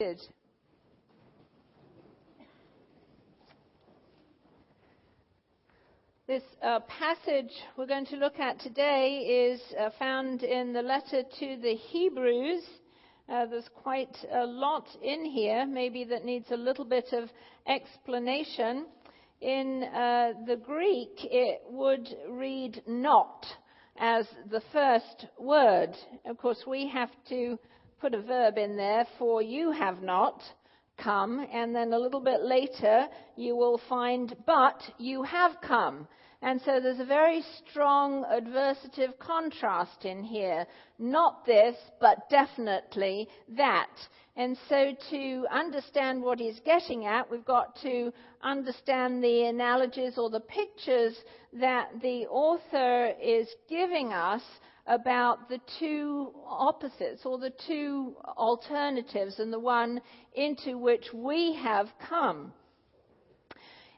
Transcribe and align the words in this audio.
Good. 0.00 0.18
This 6.26 6.42
uh, 6.60 6.80
passage 6.80 7.52
we're 7.78 7.86
going 7.86 8.06
to 8.06 8.16
look 8.16 8.40
at 8.40 8.58
today 8.58 9.52
is 9.52 9.60
uh, 9.78 9.90
found 9.96 10.42
in 10.42 10.72
the 10.72 10.82
letter 10.82 11.22
to 11.38 11.56
the 11.62 11.76
Hebrews. 11.76 12.64
Uh, 13.28 13.46
there's 13.46 13.70
quite 13.72 14.16
a 14.32 14.44
lot 14.44 14.88
in 15.00 15.24
here, 15.24 15.64
maybe 15.64 16.02
that 16.06 16.24
needs 16.24 16.50
a 16.50 16.56
little 16.56 16.84
bit 16.84 17.12
of 17.12 17.28
explanation. 17.68 18.86
In 19.42 19.84
uh, 19.84 20.32
the 20.44 20.56
Greek, 20.56 21.20
it 21.22 21.62
would 21.70 22.08
read 22.30 22.82
not 22.88 23.46
as 23.96 24.26
the 24.50 24.62
first 24.72 25.26
word. 25.38 25.94
Of 26.24 26.38
course, 26.38 26.64
we 26.66 26.88
have 26.88 27.10
to 27.28 27.60
put 28.04 28.12
a 28.12 28.20
verb 28.20 28.58
in 28.58 28.76
there 28.76 29.06
for 29.18 29.40
you 29.40 29.70
have 29.70 30.02
not 30.02 30.42
come, 30.98 31.46
and 31.50 31.74
then 31.74 31.90
a 31.94 31.98
little 31.98 32.20
bit 32.20 32.42
later 32.42 33.06
you 33.34 33.56
will 33.56 33.80
find 33.88 34.36
but 34.44 34.78
you 34.98 35.22
have 35.22 35.52
come. 35.66 36.06
And 36.42 36.60
so 36.66 36.80
there's 36.80 37.00
a 37.00 37.06
very 37.06 37.42
strong 37.66 38.26
adversative 38.30 39.18
contrast 39.18 40.04
in 40.04 40.22
here. 40.22 40.66
Not 40.98 41.46
this, 41.46 41.76
but 41.98 42.28
definitely 42.28 43.26
that. 43.56 43.88
And 44.36 44.58
so 44.68 44.92
to 45.08 45.46
understand 45.50 46.20
what 46.20 46.38
he's 46.38 46.60
getting 46.60 47.06
at, 47.06 47.30
we've 47.30 47.46
got 47.46 47.74
to 47.84 48.12
understand 48.42 49.24
the 49.24 49.44
analogies 49.44 50.18
or 50.18 50.28
the 50.28 50.40
pictures 50.40 51.16
that 51.54 51.88
the 52.02 52.26
author 52.26 53.14
is 53.18 53.48
giving 53.66 54.12
us 54.12 54.42
about 54.86 55.48
the 55.48 55.60
two 55.78 56.30
opposites 56.46 57.24
or 57.24 57.38
the 57.38 57.52
two 57.66 58.14
alternatives 58.36 59.38
and 59.38 59.52
the 59.52 59.58
one 59.58 60.00
into 60.34 60.76
which 60.76 61.06
we 61.14 61.54
have 61.54 61.88
come. 62.08 62.52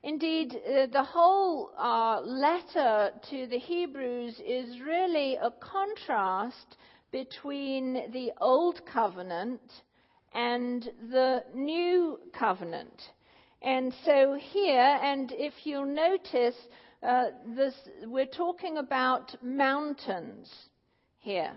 Indeed, 0.02 0.54
uh, 0.54 0.86
the 0.86 1.02
whole 1.02 1.72
uh, 1.76 2.20
letter 2.20 3.10
to 3.30 3.46
the 3.48 3.58
Hebrews 3.58 4.40
is 4.46 4.80
really 4.80 5.34
a 5.34 5.50
contrast 5.60 6.76
between 7.10 8.12
the 8.12 8.30
Old 8.40 8.80
Covenant 8.86 9.60
and 10.32 10.88
the 11.10 11.42
New 11.54 12.20
Covenant. 12.38 13.02
And 13.62 13.92
so 14.04 14.38
here, 14.38 14.98
and 15.02 15.32
if 15.32 15.54
you'll 15.64 15.86
notice, 15.86 16.54
uh, 17.02 17.24
this, 17.56 17.74
we're 18.04 18.26
talking 18.26 18.76
about 18.78 19.34
mountains 19.42 20.48
here. 21.26 21.50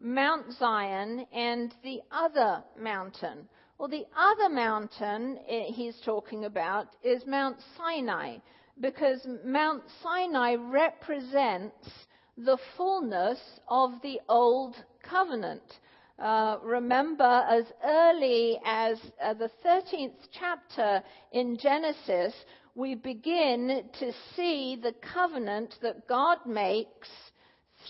Mount 0.00 0.50
Zion 0.58 1.26
and 1.30 1.74
the 1.84 2.00
other 2.10 2.64
mountain. 2.80 3.46
Well, 3.76 3.88
the 3.88 4.06
other 4.16 4.48
mountain 4.48 5.38
eh, 5.46 5.64
he's 5.66 6.00
talking 6.02 6.46
about 6.46 6.88
is 7.02 7.26
Mount 7.26 7.58
Sinai, 7.76 8.38
because 8.80 9.20
Mount 9.44 9.82
Sinai 10.02 10.54
represents 10.54 11.90
the 12.38 12.56
fullness 12.78 13.38
of 13.68 13.90
the 14.02 14.18
Old 14.30 14.76
Covenant. 15.02 15.78
Uh, 16.18 16.56
remember, 16.62 17.44
as 17.50 17.66
early 17.84 18.58
as 18.64 18.98
uh, 19.22 19.34
the 19.34 19.50
13th 19.62 20.26
chapter 20.32 21.02
in 21.32 21.58
Genesis, 21.58 22.32
we 22.74 22.94
begin 22.94 23.84
to 23.98 24.10
see 24.34 24.80
the 24.82 24.94
covenant 25.12 25.74
that 25.82 26.08
God 26.08 26.38
makes 26.46 27.08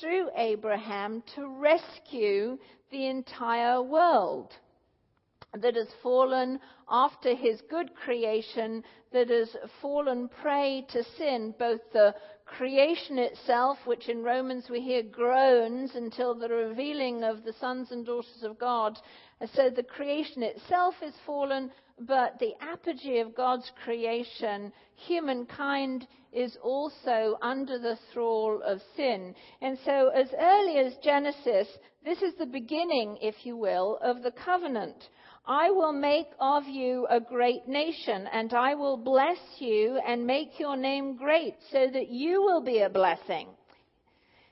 through 0.00 0.28
Abraham 0.36 1.22
to 1.34 1.48
rescue 1.48 2.58
the 2.90 3.06
entire 3.06 3.82
world 3.82 4.52
that 5.60 5.74
has 5.74 5.88
fallen 6.02 6.60
after 6.88 7.34
his 7.34 7.60
good 7.70 7.94
creation, 7.94 8.84
that 9.12 9.28
has 9.30 9.56
fallen 9.80 10.28
prey 10.28 10.84
to 10.90 11.02
sin, 11.16 11.54
both 11.58 11.80
the 11.92 12.14
creation 12.44 13.18
itself, 13.18 13.78
which 13.86 14.08
in 14.08 14.22
Romans 14.22 14.68
we 14.70 14.80
hear 14.80 15.02
groans 15.02 15.94
until 15.94 16.34
the 16.34 16.48
revealing 16.48 17.24
of 17.24 17.44
the 17.44 17.52
sons 17.54 17.90
and 17.90 18.06
daughters 18.06 18.42
of 18.42 18.58
God. 18.58 18.98
So 19.54 19.68
the 19.68 19.82
creation 19.82 20.42
itself 20.42 20.94
is 21.02 21.14
fallen, 21.26 21.70
but 22.00 22.38
the 22.38 22.54
apogee 22.60 23.18
of 23.18 23.34
God's 23.34 23.70
creation, 23.84 24.72
humankind 24.94 26.06
is 26.32 26.56
also 26.62 27.38
under 27.42 27.78
the 27.78 27.98
thrall 28.12 28.62
of 28.62 28.80
sin. 28.96 29.34
And 29.60 29.78
so 29.84 30.08
as 30.08 30.28
early 30.38 30.78
as 30.78 30.96
Genesis, 31.02 31.68
this 32.04 32.22
is 32.22 32.34
the 32.38 32.46
beginning, 32.46 33.18
if 33.20 33.44
you 33.44 33.56
will, 33.56 33.98
of 34.02 34.22
the 34.22 34.32
covenant. 34.32 34.96
I 35.46 35.70
will 35.70 35.92
make 35.92 36.28
of 36.40 36.64
you 36.66 37.06
a 37.08 37.20
great 37.20 37.68
nation, 37.68 38.26
and 38.32 38.52
I 38.52 38.74
will 38.74 38.96
bless 38.96 39.38
you 39.58 40.00
and 40.06 40.26
make 40.26 40.58
your 40.58 40.76
name 40.76 41.16
great, 41.16 41.54
so 41.70 41.86
that 41.92 42.08
you 42.08 42.42
will 42.42 42.62
be 42.62 42.80
a 42.80 42.90
blessing. 42.90 43.48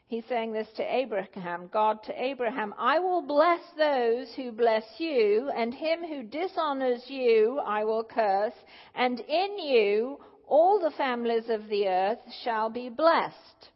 He's 0.06 0.24
saying 0.28 0.52
this 0.52 0.68
to 0.76 0.82
Abraham, 0.82 1.68
God 1.72 2.02
to 2.04 2.22
Abraham, 2.22 2.74
I 2.78 2.98
will 2.98 3.22
bless 3.22 3.60
those 3.76 4.28
who 4.36 4.52
bless 4.52 4.84
you, 4.98 5.50
and 5.56 5.72
him 5.72 6.00
who 6.04 6.22
dishonors 6.22 7.02
you 7.08 7.58
I 7.64 7.84
will 7.84 8.04
curse, 8.04 8.54
and 8.94 9.18
in 9.18 9.58
you 9.58 10.18
all 10.46 10.78
the 10.78 10.94
families 10.96 11.48
of 11.48 11.68
the 11.68 11.88
earth 11.88 12.18
shall 12.42 12.68
be 12.68 12.90
blessed. 12.90 13.70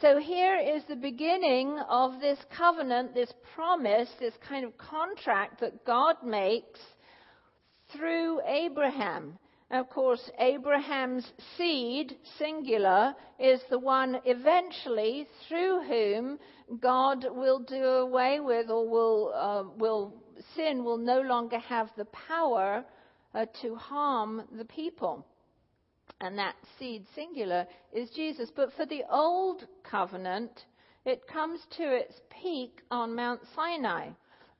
So 0.00 0.18
here 0.18 0.58
is 0.58 0.82
the 0.88 0.96
beginning 0.96 1.78
of 1.88 2.20
this 2.20 2.38
covenant, 2.56 3.14
this 3.14 3.32
promise, 3.54 4.08
this 4.18 4.34
kind 4.46 4.64
of 4.64 4.76
contract 4.76 5.60
that 5.60 5.84
God 5.84 6.16
makes 6.24 6.80
through 7.92 8.40
Abraham. 8.44 9.38
Of 9.70 9.90
course, 9.90 10.30
Abraham's 10.38 11.32
seed, 11.56 12.16
singular, 12.38 13.14
is 13.38 13.60
the 13.70 13.78
one 13.78 14.20
eventually 14.24 15.26
through 15.48 15.82
whom 15.82 16.38
God 16.80 17.26
will 17.30 17.58
do 17.58 17.84
away 17.84 18.40
with 18.40 18.70
or 18.70 18.88
will, 18.88 19.32
uh, 19.34 19.64
will 19.76 20.14
sin 20.54 20.84
will 20.84 20.98
no 20.98 21.20
longer 21.20 21.58
have 21.58 21.90
the 21.96 22.04
power 22.06 22.84
uh, 23.34 23.46
to 23.62 23.74
harm 23.74 24.42
the 24.56 24.64
people 24.64 25.26
and 26.20 26.38
that 26.38 26.54
seed 26.78 27.06
singular 27.14 27.66
is 27.92 28.10
Jesus. 28.10 28.50
But 28.54 28.72
for 28.74 28.86
the 28.86 29.02
old 29.10 29.66
covenant, 29.82 30.64
it 31.04 31.26
comes 31.26 31.60
to 31.76 31.82
its 31.82 32.14
peak 32.30 32.80
on 32.90 33.14
Mount 33.14 33.40
Sinai 33.54 34.10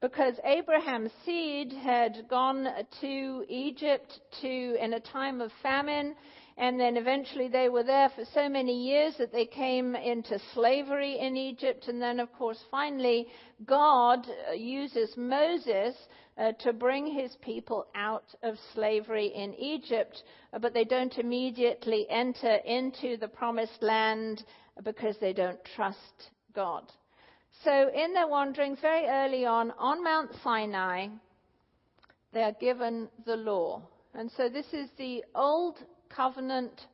because 0.05 0.35
Abraham's 0.45 1.13
seed 1.25 1.73
had 1.73 2.29
gone 2.29 2.69
to 3.01 3.45
Egypt 3.49 4.21
to 4.43 4.77
in 4.79 4.93
a 4.93 5.01
time 5.01 5.41
of 5.41 5.51
famine 5.63 6.15
and 6.59 6.79
then 6.79 6.99
eventually 6.99 7.49
they 7.49 7.71
were 7.71 7.83
there 7.83 8.11
for 8.11 8.23
so 8.35 8.47
many 8.47 8.87
years 8.87 9.15
that 9.17 9.33
they 9.33 9.47
came 9.47 9.97
into 9.97 10.39
slavery 10.53 11.19
in 11.19 11.39
Egypt 11.39 11.89
and 11.89 12.03
then 12.03 12.21
of 12.21 12.31
course 12.35 12.59
finally 12.71 13.29
God 13.65 14.27
uses 14.55 15.17
Moses 15.17 15.97
uh, 16.37 16.53
to 16.61 16.75
bring 16.75 17.07
his 17.07 17.35
people 17.41 17.87
out 17.95 18.27
of 18.43 18.57
slavery 18.75 19.29
in 19.29 19.55
Egypt, 19.55 20.23
uh, 20.53 20.59
but 20.59 20.75
they 20.75 20.85
don't 20.85 21.17
immediately 21.17 22.07
enter 22.11 22.57
into 22.57 23.17
the 23.17 23.29
promised 23.29 23.81
land 23.81 24.45
because 24.83 25.17
they 25.19 25.33
don't 25.33 25.65
trust 25.75 26.29
God. 26.55 26.93
So, 27.63 27.89
in 27.89 28.13
their 28.13 28.27
wanderings, 28.27 28.79
very 28.81 29.07
early 29.07 29.47
on, 29.47 29.71
on 29.79 30.03
Mount 30.03 30.31
Sinai, 30.43 31.09
they 32.33 32.43
are 32.43 32.53
given 32.53 33.09
the 33.25 33.37
law. 33.37 33.83
And 34.15 34.31
so, 34.37 34.49
this 34.49 34.67
is 34.73 34.91
the 34.99 35.25
old 35.35 35.79
covenant 36.09 36.87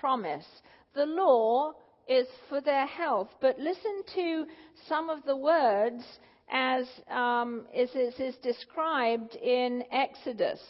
promise. 0.00 0.46
The 0.94 1.06
law 1.06 1.74
is 2.08 2.26
for 2.48 2.60
their 2.60 2.86
health. 2.86 3.28
But 3.40 3.58
listen 3.58 4.02
to 4.14 4.46
some 4.88 5.10
of 5.10 5.24
the 5.24 5.36
words 5.36 6.04
as 6.50 6.86
um, 7.10 7.66
is, 7.74 7.90
is 7.94 8.36
described 8.36 9.34
in 9.36 9.84
Exodus. 9.90 10.60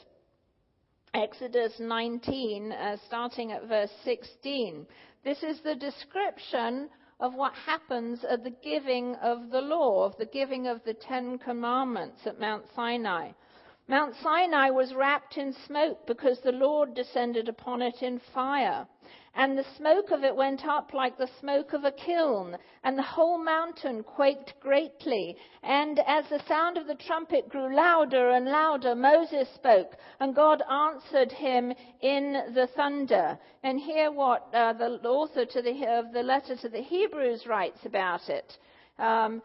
Exodus 1.14 1.72
19, 1.78 2.72
uh, 2.72 2.96
starting 3.06 3.52
at 3.52 3.69
verse 3.69 3.90
16. 4.04 4.87
This 5.25 5.42
is 5.42 5.60
the 5.62 5.75
description 5.75 6.88
of 7.18 7.34
what 7.34 7.54
happens 7.54 8.24
at 8.24 8.44
the 8.44 8.50
giving 8.50 9.14
of 9.16 9.50
the 9.50 9.60
law, 9.60 10.04
of 10.04 10.16
the 10.18 10.26
giving 10.26 10.66
of 10.66 10.82
the 10.84 10.94
Ten 10.94 11.38
Commandments 11.38 12.26
at 12.26 12.38
Mount 12.38 12.64
Sinai. 12.74 13.32
Mount 13.88 14.14
Sinai 14.16 14.70
was 14.70 14.94
wrapped 14.94 15.38
in 15.38 15.52
smoke 15.52 16.06
because 16.06 16.40
the 16.40 16.52
Lord 16.52 16.94
descended 16.94 17.48
upon 17.48 17.82
it 17.82 18.02
in 18.02 18.18
fire. 18.18 18.86
And 19.38 19.56
the 19.56 19.67
smoke 19.77 20.12
of 20.12 20.25
it 20.25 20.35
went 20.35 20.67
up 20.67 20.94
like 20.94 21.19
the 21.19 21.29
smoke 21.41 21.75
of 21.75 21.85
a 21.85 21.93
kiln, 21.93 22.56
and 22.83 22.97
the 22.97 23.03
whole 23.03 23.37
mountain 23.37 24.03
quaked 24.03 24.59
greatly. 24.61 25.37
And 25.62 26.00
as 26.06 26.25
the 26.31 26.41
sound 26.49 26.79
of 26.79 26.87
the 26.87 26.94
trumpet 26.94 27.50
grew 27.50 27.77
louder 27.77 28.31
and 28.31 28.47
louder, 28.47 28.94
Moses 28.94 29.47
spoke, 29.55 29.93
and 30.21 30.35
God 30.35 30.62
answered 30.71 31.31
him 31.33 31.75
in 32.00 32.55
the 32.55 32.67
thunder. 32.75 33.38
And 33.62 33.79
hear 33.79 34.11
what 34.11 34.49
uh, 34.55 34.73
the 34.73 35.00
author 35.05 35.44
the, 35.44 35.99
of 35.99 36.15
the 36.15 36.23
letter 36.23 36.56
to 36.56 36.69
the 36.71 36.83
Hebrews 36.83 37.47
writes 37.47 37.85
about 37.85 38.31
it. 38.31 38.56
Um, 38.99 39.43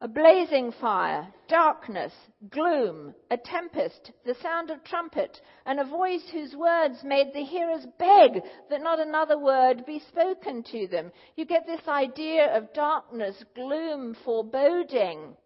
a 0.00 0.06
blazing 0.06 0.72
fire, 0.80 1.26
darkness, 1.48 2.12
gloom, 2.50 3.12
a 3.32 3.36
tempest, 3.36 4.12
the 4.24 4.36
sound 4.40 4.70
of 4.70 4.84
trumpet, 4.84 5.40
and 5.66 5.80
a 5.80 5.84
voice 5.84 6.22
whose 6.32 6.54
words 6.54 7.02
made 7.02 7.32
the 7.34 7.42
hearers 7.42 7.84
beg 7.98 8.40
that 8.70 8.80
not 8.80 9.00
another 9.00 9.36
word 9.36 9.84
be 9.86 10.00
spoken 10.08 10.62
to 10.62 10.86
them. 10.86 11.10
You 11.36 11.44
get 11.44 11.66
this 11.66 11.86
idea 11.88 12.56
of 12.56 12.72
darkness, 12.74 13.42
gloom, 13.56 14.16
foreboding. 14.24 15.36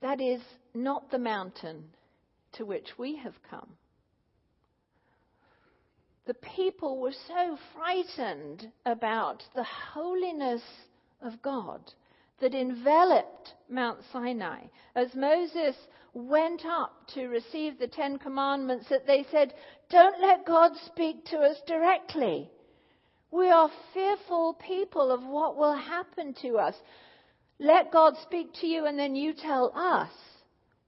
That 0.00 0.20
is 0.20 0.40
not 0.74 1.10
the 1.10 1.18
mountain 1.18 1.84
to 2.52 2.64
which 2.64 2.96
we 2.96 3.16
have 3.16 3.34
come. 3.50 3.70
The 6.26 6.34
people 6.34 6.98
were 6.98 7.14
so 7.26 7.58
frightened 7.74 8.70
about 8.84 9.42
the 9.54 9.64
holiness 9.64 10.62
of 11.26 11.42
God 11.42 11.80
that 12.40 12.54
enveloped 12.54 13.54
Mount 13.68 13.98
Sinai. 14.12 14.60
As 14.94 15.14
Moses 15.14 15.76
went 16.14 16.64
up 16.64 16.92
to 17.14 17.26
receive 17.28 17.78
the 17.78 17.88
Ten 17.88 18.18
Commandments, 18.18 18.86
that 18.88 19.06
they 19.06 19.26
said, 19.30 19.54
Don't 19.90 20.20
let 20.20 20.46
God 20.46 20.72
speak 20.86 21.24
to 21.26 21.38
us 21.38 21.56
directly. 21.66 22.50
We 23.30 23.50
are 23.50 23.70
fearful 23.92 24.54
people 24.54 25.10
of 25.10 25.22
what 25.24 25.56
will 25.56 25.76
happen 25.76 26.34
to 26.42 26.56
us. 26.58 26.74
Let 27.58 27.90
God 27.90 28.14
speak 28.22 28.52
to 28.60 28.66
you 28.66 28.86
and 28.86 28.98
then 28.98 29.16
you 29.16 29.34
tell 29.34 29.72
us 29.74 30.12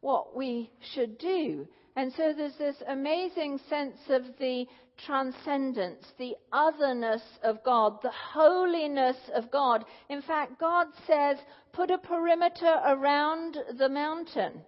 what 0.00 0.36
we 0.36 0.70
should 0.94 1.18
do. 1.18 1.66
And 1.98 2.12
so 2.12 2.32
there's 2.32 2.54
this 2.58 2.80
amazing 2.86 3.58
sense 3.68 3.98
of 4.08 4.22
the 4.38 4.66
transcendence, 5.04 6.06
the 6.16 6.36
otherness 6.52 7.22
of 7.42 7.64
God, 7.64 8.00
the 8.02 8.12
holiness 8.12 9.16
of 9.34 9.50
God. 9.50 9.84
In 10.08 10.22
fact, 10.22 10.60
God 10.60 10.86
says, 11.08 11.38
put 11.72 11.90
a 11.90 11.98
perimeter 11.98 12.80
around 12.86 13.58
the 13.76 13.88
mountain 13.88 14.60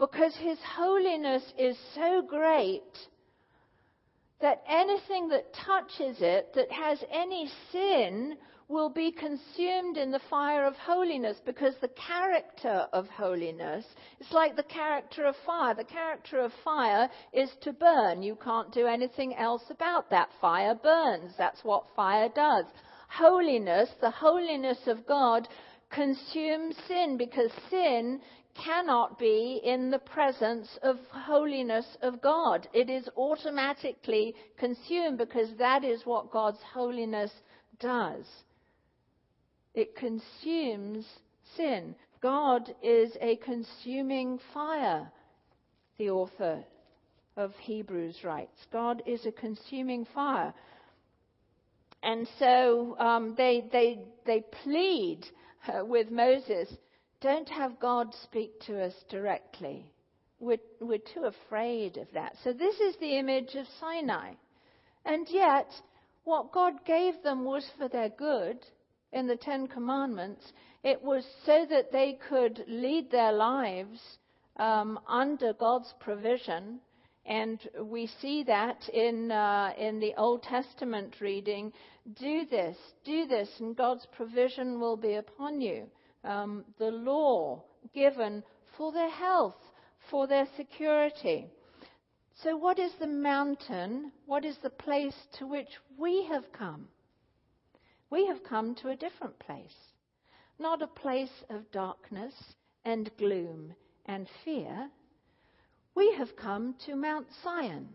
because 0.00 0.34
His 0.34 0.58
holiness 0.74 1.44
is 1.56 1.78
so 1.94 2.20
great 2.28 2.82
that 4.40 4.64
anything 4.68 5.28
that 5.28 5.54
touches 5.54 6.16
it 6.20 6.52
that 6.56 6.72
has 6.72 6.98
any 7.12 7.48
sin 7.70 8.36
will 8.68 8.90
be 8.90 9.10
consumed 9.10 9.96
in 9.96 10.10
the 10.10 10.20
fire 10.28 10.66
of 10.66 10.76
holiness 10.76 11.38
because 11.46 11.74
the 11.80 11.88
character 11.88 12.86
of 12.92 13.08
holiness 13.08 13.84
is 14.20 14.30
like 14.30 14.56
the 14.56 14.62
character 14.62 15.24
of 15.24 15.34
fire. 15.46 15.74
The 15.74 15.84
character 15.84 16.40
of 16.40 16.52
fire 16.62 17.08
is 17.32 17.50
to 17.62 17.72
burn. 17.72 18.22
You 18.22 18.36
can't 18.36 18.70
do 18.72 18.86
anything 18.86 19.34
else 19.36 19.62
about 19.70 20.10
that. 20.10 20.28
Fire 20.40 20.74
burns. 20.74 21.32
That's 21.38 21.64
what 21.64 21.86
fire 21.96 22.28
does. 22.34 22.66
Holiness, 23.08 23.88
the 24.02 24.10
holiness 24.10 24.78
of 24.86 25.06
God, 25.06 25.48
consumes 25.90 26.76
sin 26.86 27.16
because 27.16 27.50
sin 27.70 28.20
cannot 28.54 29.18
be 29.18 29.62
in 29.64 29.90
the 29.90 29.98
presence 29.98 30.78
of 30.82 30.98
holiness 31.10 31.86
of 32.02 32.20
God. 32.20 32.68
It 32.74 32.90
is 32.90 33.08
automatically 33.16 34.34
consumed 34.58 35.16
because 35.16 35.48
that 35.58 35.84
is 35.84 36.04
what 36.04 36.30
God's 36.30 36.62
holiness 36.74 37.30
does. 37.80 38.26
It 39.78 39.94
consumes 39.94 41.06
sin. 41.56 41.94
God 42.20 42.74
is 42.82 43.16
a 43.20 43.36
consuming 43.36 44.40
fire, 44.52 45.08
the 45.98 46.10
author 46.10 46.64
of 47.36 47.54
Hebrews 47.60 48.16
writes. 48.24 48.58
God 48.72 49.04
is 49.06 49.24
a 49.24 49.30
consuming 49.30 50.04
fire. 50.12 50.52
And 52.02 52.28
so 52.40 52.96
um, 52.98 53.34
they, 53.36 53.68
they, 53.70 54.00
they 54.26 54.42
plead 54.64 55.20
uh, 55.68 55.84
with 55.84 56.10
Moses 56.10 56.68
don't 57.20 57.48
have 57.48 57.78
God 57.78 58.12
speak 58.24 58.58
to 58.62 58.82
us 58.82 58.94
directly. 59.08 59.92
We're, 60.40 60.58
we're 60.80 60.98
too 60.98 61.30
afraid 61.46 61.98
of 61.98 62.08
that. 62.14 62.34
So, 62.42 62.52
this 62.52 62.80
is 62.80 62.96
the 62.96 63.16
image 63.16 63.54
of 63.54 63.66
Sinai. 63.78 64.32
And 65.04 65.28
yet, 65.30 65.70
what 66.24 66.50
God 66.50 66.84
gave 66.84 67.22
them 67.22 67.44
was 67.44 67.64
for 67.78 67.86
their 67.86 68.08
good 68.08 68.58
in 69.12 69.26
the 69.26 69.36
Ten 69.36 69.66
Commandments, 69.66 70.52
it 70.82 71.02
was 71.02 71.24
so 71.44 71.66
that 71.68 71.90
they 71.92 72.18
could 72.28 72.64
lead 72.68 73.10
their 73.10 73.32
lives 73.32 74.18
um, 74.56 74.98
under 75.06 75.52
God's 75.52 75.92
provision. 76.00 76.80
And 77.24 77.60
we 77.82 78.06
see 78.20 78.42
that 78.44 78.88
in, 78.88 79.30
uh, 79.30 79.72
in 79.78 80.00
the 80.00 80.14
Old 80.16 80.42
Testament 80.42 81.20
reading. 81.20 81.72
Do 82.18 82.46
this, 82.46 82.76
do 83.04 83.26
this, 83.26 83.48
and 83.60 83.76
God's 83.76 84.06
provision 84.16 84.80
will 84.80 84.96
be 84.96 85.14
upon 85.14 85.60
you. 85.60 85.86
Um, 86.24 86.64
the 86.78 86.90
law 86.90 87.62
given 87.94 88.42
for 88.76 88.92
their 88.92 89.10
health, 89.10 89.56
for 90.10 90.26
their 90.26 90.46
security. 90.56 91.48
So, 92.42 92.56
what 92.56 92.78
is 92.78 92.92
the 93.00 93.06
mountain? 93.06 94.12
What 94.26 94.44
is 94.44 94.56
the 94.62 94.70
place 94.70 95.16
to 95.38 95.46
which 95.46 95.68
we 95.98 96.24
have 96.30 96.52
come? 96.52 96.88
We 98.10 98.26
have 98.26 98.42
come 98.42 98.74
to 98.76 98.88
a 98.88 98.96
different 98.96 99.38
place, 99.38 99.76
not 100.58 100.82
a 100.82 100.86
place 100.86 101.44
of 101.50 101.70
darkness 101.70 102.34
and 102.84 103.10
gloom 103.18 103.74
and 104.06 104.28
fear. 104.44 104.90
We 105.94 106.12
have 106.14 106.36
come 106.36 106.74
to 106.86 106.96
Mount 106.96 107.26
Zion. 107.42 107.88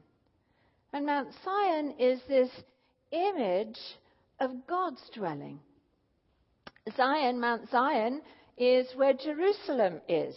And 0.92 1.06
Mount 1.06 1.30
Zion 1.44 1.96
is 1.98 2.22
this 2.28 2.52
image 3.12 3.80
of 4.40 4.68
God's 4.68 5.10
dwelling. 5.16 5.60
Zion, 6.96 7.40
Mount 7.40 7.70
Zion, 7.70 8.22
is 8.58 8.88
where 8.96 9.14
Jerusalem 9.14 10.02
is. 10.08 10.36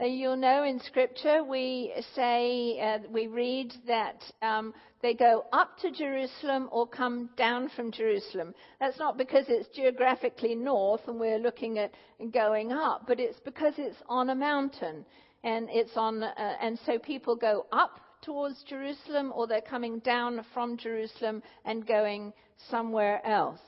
Uh, 0.00 0.06
you'll 0.06 0.36
know 0.36 0.64
in 0.64 0.80
Scripture 0.80 1.44
we 1.44 1.92
say, 2.14 2.78
uh, 2.80 2.98
we 3.10 3.26
read 3.26 3.72
that 3.86 4.22
um, 4.40 4.72
they 5.00 5.14
go 5.14 5.44
up 5.52 5.78
to 5.78 5.90
Jerusalem 5.90 6.68
or 6.72 6.86
come 6.86 7.30
down 7.36 7.68
from 7.76 7.92
Jerusalem. 7.92 8.54
That's 8.80 8.98
not 8.98 9.18
because 9.18 9.44
it's 9.48 9.68
geographically 9.74 10.54
north 10.54 11.02
and 11.06 11.20
we're 11.20 11.38
looking 11.38 11.78
at 11.78 11.92
going 12.32 12.72
up, 12.72 13.04
but 13.06 13.20
it's 13.20 13.38
because 13.40 13.74
it's 13.78 13.96
on 14.08 14.30
a 14.30 14.34
mountain. 14.34 15.04
And, 15.44 15.68
it's 15.70 15.96
on, 15.96 16.22
uh, 16.22 16.34
and 16.60 16.78
so 16.86 16.98
people 16.98 17.34
go 17.36 17.66
up 17.72 18.00
towards 18.22 18.62
Jerusalem 18.62 19.32
or 19.34 19.46
they're 19.46 19.60
coming 19.60 19.98
down 19.98 20.44
from 20.54 20.76
Jerusalem 20.76 21.42
and 21.64 21.86
going 21.86 22.32
somewhere 22.70 23.24
else. 23.26 23.58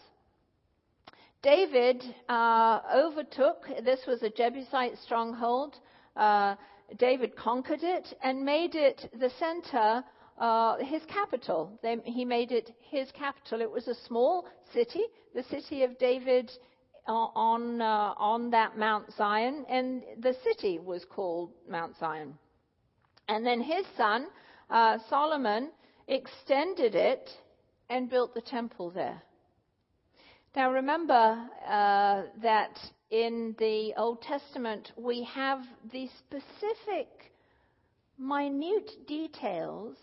David 1.42 2.02
uh, 2.28 2.80
overtook, 2.94 3.66
this 3.84 4.00
was 4.06 4.22
a 4.22 4.30
Jebusite 4.30 4.96
stronghold 5.04 5.74
uh, 6.16 6.54
David 6.98 7.36
conquered 7.36 7.82
it 7.82 8.14
and 8.22 8.44
made 8.44 8.74
it 8.74 9.10
the 9.18 9.30
center, 9.38 10.04
uh, 10.38 10.76
his 10.78 11.02
capital. 11.06 11.78
They, 11.82 11.96
he 12.04 12.24
made 12.24 12.52
it 12.52 12.70
his 12.80 13.10
capital. 13.12 13.60
It 13.60 13.70
was 13.70 13.88
a 13.88 13.94
small 13.94 14.46
city, 14.72 15.04
the 15.34 15.42
city 15.44 15.82
of 15.82 15.98
David 15.98 16.50
uh, 17.08 17.12
on, 17.12 17.80
uh, 17.80 18.14
on 18.16 18.50
that 18.50 18.78
Mount 18.78 19.12
Zion, 19.16 19.64
and 19.68 20.02
the 20.20 20.34
city 20.44 20.78
was 20.78 21.04
called 21.04 21.50
Mount 21.68 21.96
Zion. 21.98 22.38
And 23.28 23.44
then 23.44 23.60
his 23.60 23.84
son, 23.96 24.26
uh, 24.70 24.98
Solomon, 25.08 25.70
extended 26.08 26.94
it 26.94 27.30
and 27.88 28.10
built 28.10 28.34
the 28.34 28.40
temple 28.42 28.90
there. 28.90 29.22
Now 30.54 30.72
remember 30.72 31.48
that 32.42 32.78
in 33.10 33.54
the 33.58 33.92
Old 33.96 34.22
Testament, 34.22 34.92
we 34.96 35.22
have 35.24 35.60
the 35.92 36.08
specific, 36.18 37.32
minute 38.18 39.06
details 39.06 39.96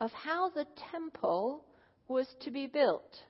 of 0.00 0.12
how 0.12 0.50
the 0.50 0.66
temple 0.92 1.64
was 2.08 2.26
to 2.40 2.50
be 2.50 2.66
built. 2.66 3.22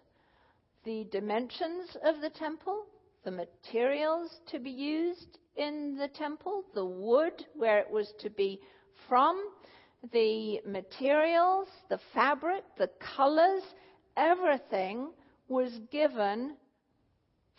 The 0.85 1.05
dimensions 1.11 1.97
of 2.05 2.21
the 2.21 2.31
temple, 2.31 2.87
the 3.25 3.31
materials 3.31 4.41
to 4.51 4.59
be 4.59 4.71
used 4.71 5.39
in 5.57 5.97
the 5.97 6.09
temple, 6.09 6.65
the 6.75 6.85
wood 6.85 7.45
where 7.55 7.79
it 7.79 7.91
was 7.91 8.13
to 8.21 8.31
be 8.31 8.61
from, 9.09 9.43
the 10.13 10.61
materials, 10.67 11.69
the 11.89 11.99
fabric, 12.15 12.65
the 12.77 12.91
colors, 13.17 13.63
everything 14.17 15.11
was 15.49 15.73
given 15.91 16.57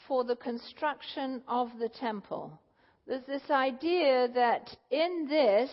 for 0.10 0.24
the 0.24 0.36
construction 0.36 1.42
of 1.48 1.70
the 1.80 1.88
temple. 1.88 2.52
There's 3.08 3.26
this 3.28 3.50
idea 3.52 4.28
that 4.34 4.76
in 4.90 5.28
this, 5.30 5.70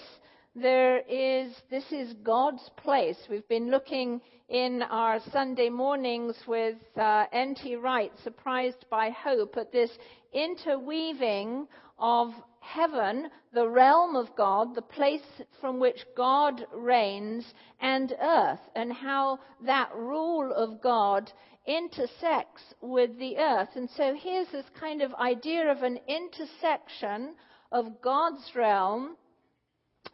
there 0.55 0.99
is, 1.09 1.53
this 1.71 1.91
is 1.91 2.13
God's 2.23 2.71
place. 2.77 3.17
We've 3.31 3.49
been 3.49 3.71
looking 3.71 4.21
in 4.51 4.83
our 4.83 5.21
Sunday 5.33 5.71
mornings 5.71 6.37
with 6.47 6.77
uh, 6.99 7.25
N.T. 7.33 7.77
Wright, 7.77 8.13
Surprised 8.23 8.85
by 8.91 9.11
Hope, 9.11 9.57
at 9.57 9.73
this 9.73 9.91
interweaving 10.35 11.67
of 11.99 12.29
heaven, 12.61 13.29
the 13.55 13.67
realm 13.67 14.17
of 14.17 14.37
God, 14.37 14.75
the 14.75 14.83
place 14.83 15.23
from 15.63 15.81
which 15.81 16.05
God 16.15 16.67
reigns, 16.75 17.55
and 17.81 18.15
earth, 18.21 18.61
and 18.75 18.93
how 18.93 19.39
that 19.65 19.95
rule 19.95 20.53
of 20.53 20.83
God 20.83 21.33
intersects 21.67 22.63
with 22.81 23.19
the 23.19 23.37
earth. 23.39 23.71
And 23.75 23.89
so 23.97 24.15
here's 24.15 24.49
this 24.53 24.67
kind 24.79 25.03
of 25.03 25.13
idea 25.15 25.71
of 25.71 25.83
an 25.83 25.99
intersection 26.07 27.35
of 27.73 28.01
God's 28.03 28.53
realm, 28.55 29.17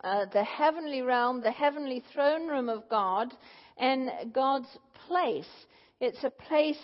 uh, 0.03 0.27
the 0.33 0.45
heavenly 0.45 1.03
realm, 1.03 1.43
the 1.43 1.51
heavenly 1.51 2.03
throne 2.13 2.49
room 2.49 2.69
of 2.69 2.89
God, 2.89 3.33
and 3.77 4.11
God's 4.33 4.79
place. 5.07 5.49
It's 6.01 6.25
a 6.25 6.31
place 6.31 6.79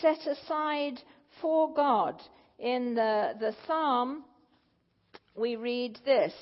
set 0.00 0.26
aside 0.26 1.00
for 1.40 1.72
God. 1.74 2.20
In 2.58 2.94
the, 2.94 3.32
the 3.40 3.54
psalm, 3.66 4.24
we 5.34 5.56
read 5.56 5.98
this. 6.04 6.32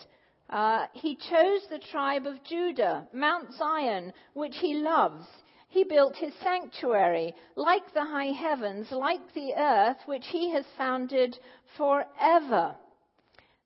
Uh, 0.51 0.87
he 0.93 1.15
chose 1.15 1.61
the 1.71 1.81
tribe 1.91 2.27
of 2.27 2.43
Judah, 2.45 3.07
Mount 3.15 3.55
Zion, 3.55 4.13
which 4.35 4.57
he 4.61 4.75
loves. 4.75 5.25
He 5.71 5.85
built 5.85 6.17
his 6.17 6.35
sanctuary, 6.43 7.33
like 7.55 7.95
the 7.95 8.05
high 8.05 8.33
heavens, 8.33 8.91
like 8.91 9.33
the 9.35 9.55
earth, 9.57 9.99
which 10.07 10.27
he 10.27 10.51
has 10.51 10.65
founded 10.77 11.39
forever. 11.77 12.75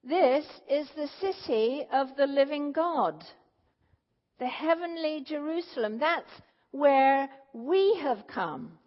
This 0.02 0.44
is 0.68 0.86
the 0.90 1.08
city 1.18 1.86
of 1.90 2.14
the 2.16 2.26
living 2.26 2.72
God, 2.72 3.24
the 4.38 4.46
heavenly 4.46 5.24
Jerusalem. 5.26 5.98
That's 5.98 6.30
where 6.72 7.30
we 7.54 7.94
have 8.02 8.26
come. 8.26 8.78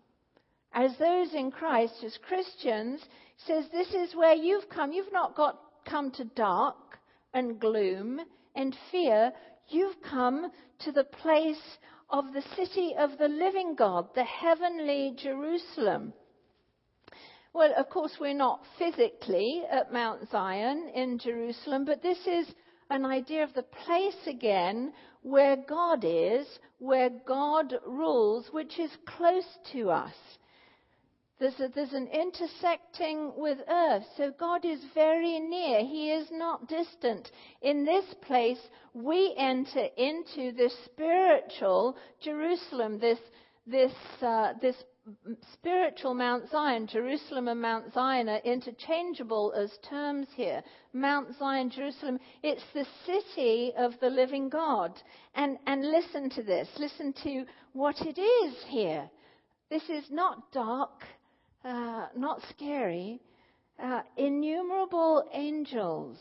As 0.71 0.95
those 0.97 1.33
in 1.33 1.49
Christ, 1.49 2.03
as 2.03 2.19
Christians, 2.19 3.03
says 3.47 3.65
this 3.71 3.95
is 3.95 4.15
where 4.15 4.35
you've 4.35 4.69
come. 4.69 4.91
You've 4.91 5.11
not 5.11 5.35
got 5.35 5.59
come 5.85 6.11
to 6.11 6.23
dark 6.23 6.99
and 7.33 7.59
gloom 7.59 8.21
and 8.55 8.77
fear. 8.91 9.33
You've 9.69 9.99
come 10.03 10.51
to 10.79 10.91
the 10.91 11.03
place 11.03 11.79
of 12.09 12.33
the 12.33 12.43
city 12.55 12.95
of 12.97 13.17
the 13.17 13.27
living 13.27 13.75
God, 13.75 14.07
the 14.15 14.23
heavenly 14.23 15.15
Jerusalem. 15.17 16.13
Well, 17.53 17.73
of 17.77 17.89
course, 17.89 18.13
we're 18.19 18.33
not 18.33 18.61
physically 18.77 19.63
at 19.69 19.91
Mount 19.91 20.29
Zion 20.29 20.91
in 20.93 21.19
Jerusalem, 21.19 21.85
but 21.85 22.01
this 22.01 22.19
is 22.27 22.47
an 22.89 23.05
idea 23.05 23.43
of 23.43 23.53
the 23.53 23.63
place 23.63 24.27
again 24.27 24.93
where 25.21 25.57
God 25.57 26.05
is, 26.05 26.47
where 26.79 27.09
God 27.09 27.73
rules, 27.85 28.47
which 28.51 28.79
is 28.79 28.91
close 29.05 29.57
to 29.73 29.89
us. 29.89 30.13
There's, 31.39 31.59
a, 31.59 31.67
there's, 31.67 31.93
an 31.93 32.07
intersecting 32.07 33.31
with 33.37 33.59
earth. 33.69 34.03
So 34.15 34.31
God 34.39 34.65
is 34.65 34.79
very 34.95 35.39
near. 35.39 35.81
He 35.81 36.11
is 36.11 36.27
not 36.31 36.67
distant. 36.67 37.29
In 37.61 37.85
this 37.85 38.05
place, 38.25 38.59
we 38.93 39.35
enter 39.37 39.87
into 39.97 40.51
this 40.51 40.75
spiritual 40.85 41.95
Jerusalem, 42.21 42.97
this, 42.99 43.19
this, 43.67 43.93
uh, 44.23 44.53
this 44.61 44.75
spiritual 45.53 46.15
Mount 46.15 46.49
Zion. 46.49 46.87
Jerusalem 46.87 47.47
and 47.47 47.61
Mount 47.61 47.93
Zion 47.93 48.29
are 48.29 48.41
interchangeable 48.43 49.53
as 49.55 49.71
terms 49.87 50.27
here. 50.35 50.63
Mount 50.93 51.37
Zion, 51.37 51.69
Jerusalem, 51.69 52.19
it's 52.41 52.63
the 52.73 52.87
city 53.05 53.73
of 53.77 53.93
the 53.99 54.09
living 54.09 54.49
God. 54.49 54.99
And, 55.35 55.59
and 55.67 55.83
listen 55.91 56.31
to 56.31 56.41
this. 56.41 56.67
Listen 56.79 57.13
to 57.23 57.45
what 57.73 57.95
it 58.01 58.19
is 58.19 58.55
here. 58.69 59.07
This 59.69 59.83
is 59.89 60.05
not 60.09 60.51
dark 60.51 61.03
uh, 61.63 62.07
not 62.15 62.41
scary, 62.49 63.21
uh, 63.81 64.01
innumerable 64.17 65.23
angels 65.33 66.17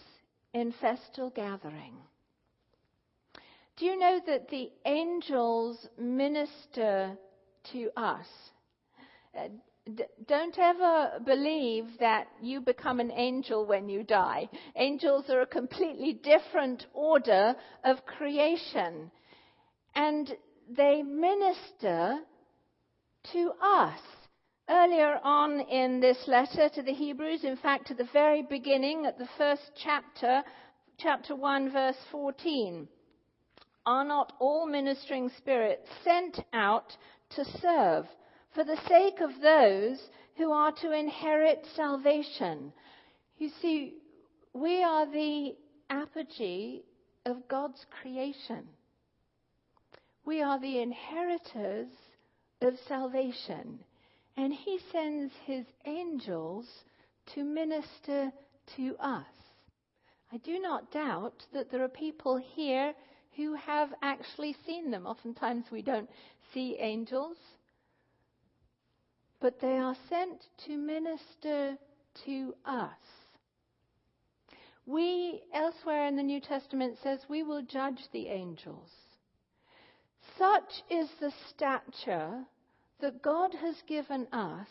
in 0.52 0.72
festal 0.80 1.30
gathering. 1.30 1.94
Do 3.76 3.84
you 3.84 3.98
know 3.98 4.20
that 4.26 4.48
the 4.48 4.70
angels 4.86 5.86
minister 5.98 7.16
to 7.72 7.90
us? 7.96 8.26
Uh, 9.38 9.48
d- 9.94 10.04
don't 10.26 10.58
ever 10.58 11.20
believe 11.24 11.84
that 12.00 12.26
you 12.40 12.60
become 12.62 13.00
an 13.00 13.10
angel 13.10 13.66
when 13.66 13.88
you 13.88 14.02
die. 14.02 14.48
Angels 14.76 15.28
are 15.28 15.42
a 15.42 15.46
completely 15.46 16.14
different 16.14 16.86
order 16.94 17.54
of 17.84 18.06
creation. 18.06 19.10
And 19.94 20.34
they 20.70 21.02
minister 21.02 22.20
to 23.32 23.52
us 23.62 24.00
earlier 24.68 25.20
on 25.22 25.60
in 25.60 26.00
this 26.00 26.18
letter 26.26 26.68
to 26.68 26.82
the 26.82 26.92
Hebrews, 26.92 27.44
in 27.44 27.56
fact, 27.56 27.90
at 27.90 27.98
the 27.98 28.08
very 28.12 28.42
beginning, 28.42 29.06
at 29.06 29.18
the 29.18 29.28
first 29.38 29.62
chapter, 29.82 30.42
chapter 30.98 31.36
1, 31.36 31.72
verse 31.72 31.96
14. 32.10 32.88
Are 33.84 34.04
not 34.04 34.32
all 34.40 34.66
ministering 34.66 35.30
spirits 35.36 35.88
sent 36.02 36.40
out 36.52 36.96
to 37.36 37.44
serve 37.60 38.06
for 38.54 38.64
the 38.64 38.78
sake 38.88 39.20
of 39.20 39.40
those 39.40 40.00
who 40.36 40.50
are 40.50 40.72
to 40.72 40.90
inherit 40.90 41.64
salvation? 41.76 42.72
You 43.38 43.50
see, 43.62 43.94
we 44.52 44.82
are 44.82 45.06
the 45.06 45.54
apogee 45.90 46.82
of 47.24 47.46
God's 47.46 47.84
creation. 48.00 48.64
We 50.24 50.42
are 50.42 50.58
the 50.58 50.80
inheritors 50.80 51.88
of 52.60 52.74
salvation 52.88 53.78
and 54.36 54.52
he 54.52 54.78
sends 54.92 55.32
his 55.44 55.64
angels 55.84 56.66
to 57.34 57.42
minister 57.42 58.32
to 58.76 58.96
us. 58.98 59.26
I 60.32 60.38
do 60.38 60.58
not 60.58 60.90
doubt 60.90 61.44
that 61.52 61.70
there 61.70 61.82
are 61.82 61.88
people 61.88 62.36
here 62.36 62.94
who 63.36 63.54
have 63.54 63.90
actually 64.02 64.56
seen 64.66 64.90
them. 64.90 65.06
Oftentimes 65.06 65.66
we 65.70 65.82
don't 65.82 66.08
see 66.52 66.76
angels, 66.78 67.36
but 69.40 69.60
they 69.60 69.78
are 69.78 69.96
sent 70.08 70.44
to 70.66 70.76
minister 70.76 71.76
to 72.24 72.54
us. 72.64 72.90
We, 74.86 75.42
elsewhere 75.52 76.06
in 76.06 76.16
the 76.16 76.22
New 76.22 76.40
Testament, 76.40 76.98
says 77.02 77.20
we 77.28 77.42
will 77.42 77.62
judge 77.62 78.00
the 78.12 78.28
angels. 78.28 78.90
Such 80.38 80.82
is 80.90 81.08
the 81.20 81.32
stature 81.50 82.44
that 83.00 83.22
God 83.22 83.52
has 83.54 83.76
given 83.86 84.26
us 84.32 84.68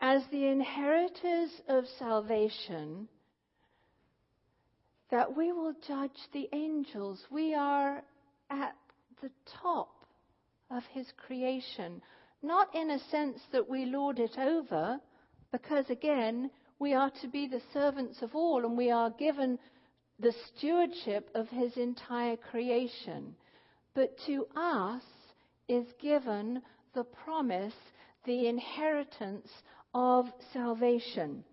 as 0.00 0.22
the 0.30 0.46
inheritors 0.46 1.50
of 1.68 1.84
salvation 1.98 3.08
that 5.10 5.36
we 5.36 5.52
will 5.52 5.74
judge 5.86 6.18
the 6.32 6.48
angels. 6.52 7.24
We 7.30 7.54
are 7.54 8.02
at 8.50 8.74
the 9.22 9.30
top 9.62 10.04
of 10.70 10.82
his 10.92 11.06
creation. 11.26 12.02
Not 12.42 12.74
in 12.74 12.90
a 12.90 12.98
sense 13.10 13.38
that 13.52 13.68
we 13.68 13.86
lord 13.86 14.18
it 14.18 14.36
over, 14.36 14.98
because 15.52 15.88
again, 15.88 16.50
we 16.80 16.94
are 16.94 17.12
to 17.22 17.28
be 17.28 17.46
the 17.46 17.62
servants 17.72 18.22
of 18.22 18.34
all 18.34 18.64
and 18.64 18.76
we 18.76 18.90
are 18.90 19.10
given 19.10 19.58
the 20.18 20.34
stewardship 20.48 21.30
of 21.34 21.48
his 21.48 21.76
entire 21.76 22.36
creation. 22.36 23.36
But 23.94 24.18
to 24.26 24.46
us 24.56 25.02
is 25.68 25.86
given 26.02 26.60
the 26.94 27.04
promise, 27.04 27.74
the 28.24 28.48
inheritance 28.48 29.50
of 29.92 30.26
salvation. 30.52 31.44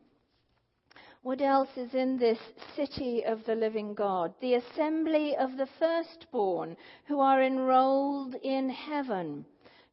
What 1.24 1.42
else 1.42 1.70
is 1.76 1.94
in 1.94 2.18
this 2.18 2.40
city 2.76 3.24
of 3.24 3.46
the 3.46 3.54
living 3.54 3.94
God? 3.94 4.34
The 4.42 4.56
assembly 4.56 5.36
of 5.36 5.56
the 5.58 5.68
firstborn 5.78 6.76
who 7.06 7.20
are 7.20 7.44
enrolled 7.44 8.36
in 8.36 8.70
heaven. 8.70 9.46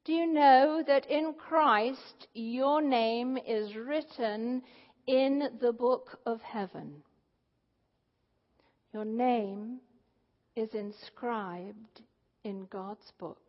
Do 0.05 0.15
you 0.15 0.27
know 0.27 0.83
that 0.87 1.05
in 1.11 1.35
Christ 1.35 2.29
your 2.33 2.81
name 2.81 3.37
is 3.37 3.77
written 3.77 4.63
in 5.07 5.51
the 5.61 5.73
book 5.73 6.19
of 6.25 6.41
heaven? 6.41 7.03
Your 8.95 9.05
name 9.05 9.81
is 10.57 10.73
inscribed 10.73 12.01
in 12.43 12.67
God's 12.71 13.13
book 13.19 13.48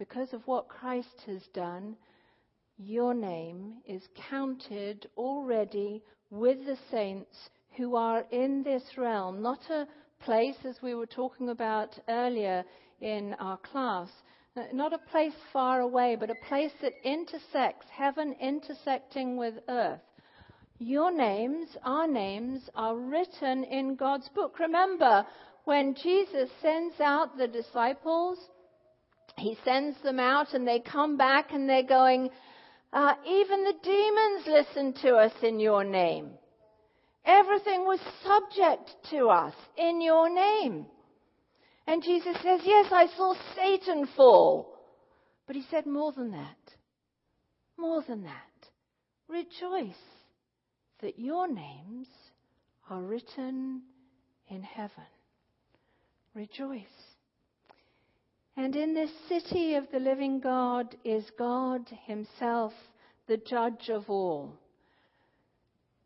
because 0.00 0.32
of 0.32 0.40
what 0.46 0.66
Christ 0.66 1.24
has 1.26 1.42
done, 1.52 1.94
your 2.78 3.12
name 3.12 3.74
is 3.86 4.08
counted 4.30 5.06
already 5.14 6.02
with 6.30 6.64
the 6.64 6.78
saints 6.90 7.36
who 7.76 7.96
are 7.96 8.24
in 8.32 8.62
this 8.62 8.82
realm, 8.96 9.42
not 9.42 9.60
a 9.68 9.86
place, 10.24 10.56
as 10.64 10.76
we 10.82 10.94
were 10.94 11.06
talking 11.06 11.50
about 11.50 11.90
earlier 12.08 12.64
in 13.02 13.34
our 13.34 13.58
class, 13.58 14.08
not 14.72 14.94
a 14.94 15.10
place 15.10 15.34
far 15.52 15.80
away, 15.80 16.16
but 16.18 16.30
a 16.30 16.46
place 16.48 16.72
that 16.80 16.94
intersects, 17.04 17.86
heaven 17.92 18.34
intersecting 18.40 19.36
with 19.36 19.54
earth. 19.68 20.00
Your 20.78 21.12
names, 21.12 21.68
our 21.84 22.08
names, 22.08 22.70
are 22.74 22.96
written 22.96 23.64
in 23.64 23.96
God's 23.96 24.30
book. 24.30 24.58
Remember, 24.60 25.26
when 25.64 25.94
Jesus 25.94 26.48
sends 26.62 26.98
out 27.00 27.36
the 27.36 27.48
disciples, 27.48 28.38
he 29.40 29.56
sends 29.64 30.00
them 30.02 30.20
out 30.20 30.54
and 30.54 30.66
they 30.66 30.80
come 30.80 31.16
back 31.16 31.52
and 31.52 31.68
they're 31.68 31.82
going, 31.82 32.30
uh, 32.92 33.14
even 33.26 33.64
the 33.64 33.74
demons 33.82 34.46
listen 34.46 34.92
to 35.02 35.16
us 35.16 35.32
in 35.42 35.58
your 35.58 35.84
name. 35.84 36.30
Everything 37.24 37.84
was 37.84 38.00
subject 38.24 38.90
to 39.10 39.28
us 39.28 39.54
in 39.76 40.00
your 40.00 40.32
name. 40.32 40.86
And 41.86 42.02
Jesus 42.02 42.36
says, 42.42 42.60
Yes, 42.64 42.86
I 42.92 43.06
saw 43.16 43.34
Satan 43.56 44.06
fall. 44.16 44.78
But 45.46 45.56
he 45.56 45.64
said 45.70 45.86
more 45.86 46.12
than 46.12 46.30
that. 46.30 46.56
More 47.76 48.02
than 48.06 48.22
that. 48.22 48.32
Rejoice 49.28 49.94
that 51.02 51.18
your 51.18 51.48
names 51.48 52.08
are 52.88 53.02
written 53.02 53.82
in 54.48 54.62
heaven. 54.62 55.04
Rejoice. 56.34 57.09
And 58.62 58.76
in 58.76 58.92
this 58.92 59.10
city 59.26 59.74
of 59.76 59.90
the 59.90 59.98
living 59.98 60.38
God 60.38 60.94
is 61.02 61.30
God 61.38 61.88
Himself, 62.04 62.74
the 63.26 63.38
judge 63.38 63.88
of 63.88 64.10
all. 64.10 64.52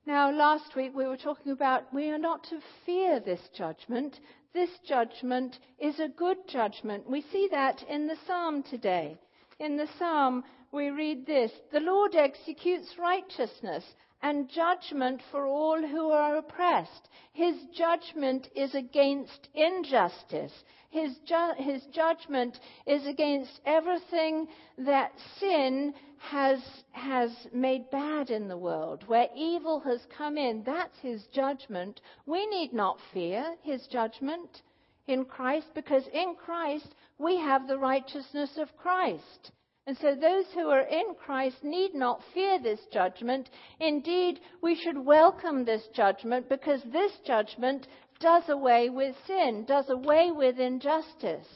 Now, 0.06 0.30
last 0.30 0.76
week 0.76 0.94
we 0.94 1.04
were 1.08 1.16
talking 1.16 1.50
about 1.50 1.92
we 1.92 2.10
are 2.10 2.18
not 2.18 2.44
to 2.44 2.60
fear 2.86 3.18
this 3.18 3.40
judgment. 3.56 4.20
This 4.52 4.70
judgment 4.86 5.58
is 5.80 5.98
a 5.98 6.06
good 6.06 6.46
judgment. 6.46 7.10
We 7.10 7.22
see 7.22 7.48
that 7.50 7.82
in 7.88 8.06
the 8.06 8.18
psalm 8.24 8.62
today. 8.62 9.18
In 9.58 9.76
the 9.76 9.88
psalm, 9.98 10.44
we 10.70 10.90
read 10.90 11.26
this 11.26 11.50
The 11.72 11.80
Lord 11.80 12.14
executes 12.14 12.96
righteousness 12.96 13.84
and 14.24 14.48
judgment 14.48 15.20
for 15.30 15.46
all 15.46 15.86
who 15.86 16.08
are 16.10 16.38
oppressed. 16.38 17.10
His 17.34 17.56
judgment 17.76 18.48
is 18.56 18.74
against 18.74 19.50
injustice. 19.54 20.64
His, 20.88 21.18
ju- 21.26 21.52
his 21.58 21.84
judgment 21.92 22.58
is 22.86 23.06
against 23.06 23.60
everything 23.66 24.48
that 24.78 25.12
sin 25.38 25.92
has, 26.16 26.58
has 26.92 27.32
made 27.52 27.90
bad 27.90 28.30
in 28.30 28.48
the 28.48 28.56
world, 28.56 29.04
where 29.06 29.28
evil 29.36 29.80
has 29.80 30.00
come 30.16 30.38
in. 30.38 30.62
That's 30.64 30.98
his 31.00 31.26
judgment. 31.26 32.00
We 32.24 32.46
need 32.46 32.72
not 32.72 32.96
fear 33.12 33.54
his 33.62 33.86
judgment 33.88 34.62
in 35.06 35.26
Christ 35.26 35.66
because 35.74 36.06
in 36.14 36.34
Christ 36.34 36.94
we 37.18 37.36
have 37.36 37.68
the 37.68 37.78
righteousness 37.78 38.56
of 38.56 38.74
Christ. 38.78 39.52
And 39.86 39.98
so 39.98 40.14
those 40.14 40.46
who 40.54 40.68
are 40.70 40.80
in 40.80 41.14
Christ 41.14 41.62
need 41.62 41.94
not 41.94 42.22
fear 42.32 42.58
this 42.58 42.80
judgment. 42.90 43.50
Indeed, 43.78 44.40
we 44.62 44.74
should 44.74 44.96
welcome 44.96 45.64
this 45.64 45.86
judgment 45.88 46.48
because 46.48 46.82
this 46.84 47.12
judgment 47.26 47.86
does 48.18 48.48
away 48.48 48.88
with 48.88 49.14
sin, 49.26 49.64
does 49.66 49.90
away 49.90 50.30
with 50.30 50.58
injustice, 50.58 51.46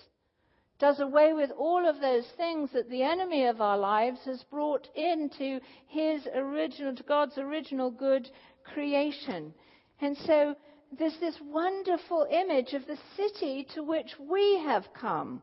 does 0.78 1.00
away 1.00 1.32
with 1.32 1.50
all 1.52 1.88
of 1.88 2.00
those 2.00 2.26
things 2.36 2.70
that 2.72 2.90
the 2.90 3.02
enemy 3.02 3.46
of 3.46 3.62
our 3.62 3.78
lives 3.78 4.20
has 4.26 4.42
brought 4.44 4.86
into 4.94 5.58
his 5.86 6.26
original, 6.34 6.94
to 6.94 7.02
God's 7.04 7.38
original 7.38 7.90
good 7.90 8.28
creation. 8.62 9.54
And 10.02 10.16
so 10.18 10.54
there's 10.98 11.18
this 11.18 11.40
wonderful 11.40 12.26
image 12.30 12.74
of 12.74 12.86
the 12.86 12.98
city 13.16 13.66
to 13.74 13.82
which 13.82 14.14
we 14.18 14.58
have 14.64 14.92
come. 14.92 15.42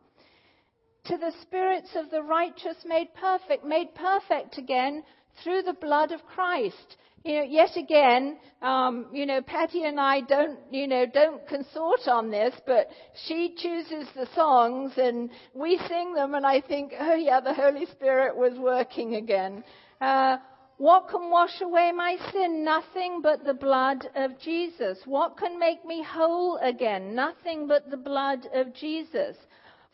To 1.06 1.18
the 1.18 1.34
spirits 1.42 1.96
of 1.96 2.10
the 2.10 2.24
righteous 2.24 2.78
made 2.86 3.14
perfect, 3.14 3.64
made 3.64 3.94
perfect 3.96 4.58
again 4.58 5.04
through 5.44 5.64
the 5.64 5.74
blood 5.74 6.12
of 6.12 6.26
Christ 6.26 6.98
you 7.26 7.34
know, 7.38 7.44
yet 7.44 7.76
again, 7.76 8.38
um, 8.62 9.08
you 9.12 9.26
know, 9.26 9.42
Patty 9.42 9.84
and 9.84 10.00
I 10.00 10.22
don't, 10.22 10.60
you 10.70 10.88
know, 10.88 11.08
don't 11.12 11.46
consort 11.48 12.08
on 12.08 12.30
this, 12.30 12.54
but 12.68 12.88
she 13.26 13.56
chooses 13.58 14.08
the 14.16 14.28
songs 14.36 14.92
and 14.98 15.32
we 15.56 15.80
sing 15.88 16.14
them, 16.14 16.36
and 16.36 16.46
I 16.46 16.62
think, 16.62 16.94
oh 17.00 17.16
yeah, 17.16 17.40
the 17.40 17.56
Holy 17.56 17.88
Spirit 17.88 18.38
was 18.38 18.54
working 18.60 19.16
again. 19.16 19.64
Uh, 20.00 20.38
what 20.78 21.10
can 21.10 21.32
wash 21.32 21.62
away 21.62 21.92
my 21.96 22.16
sin? 22.32 22.64
Nothing 22.64 23.22
but 23.24 23.44
the 23.44 23.56
blood 23.56 24.08
of 24.16 24.40
Jesus. 24.40 25.00
What 25.06 25.36
can 25.36 25.58
make 25.58 25.84
me 25.84 26.04
whole 26.08 26.58
again? 26.58 27.16
Nothing 27.16 27.66
but 27.66 27.90
the 27.90 27.98
blood 27.98 28.46
of 28.54 28.72
Jesus. 28.76 29.36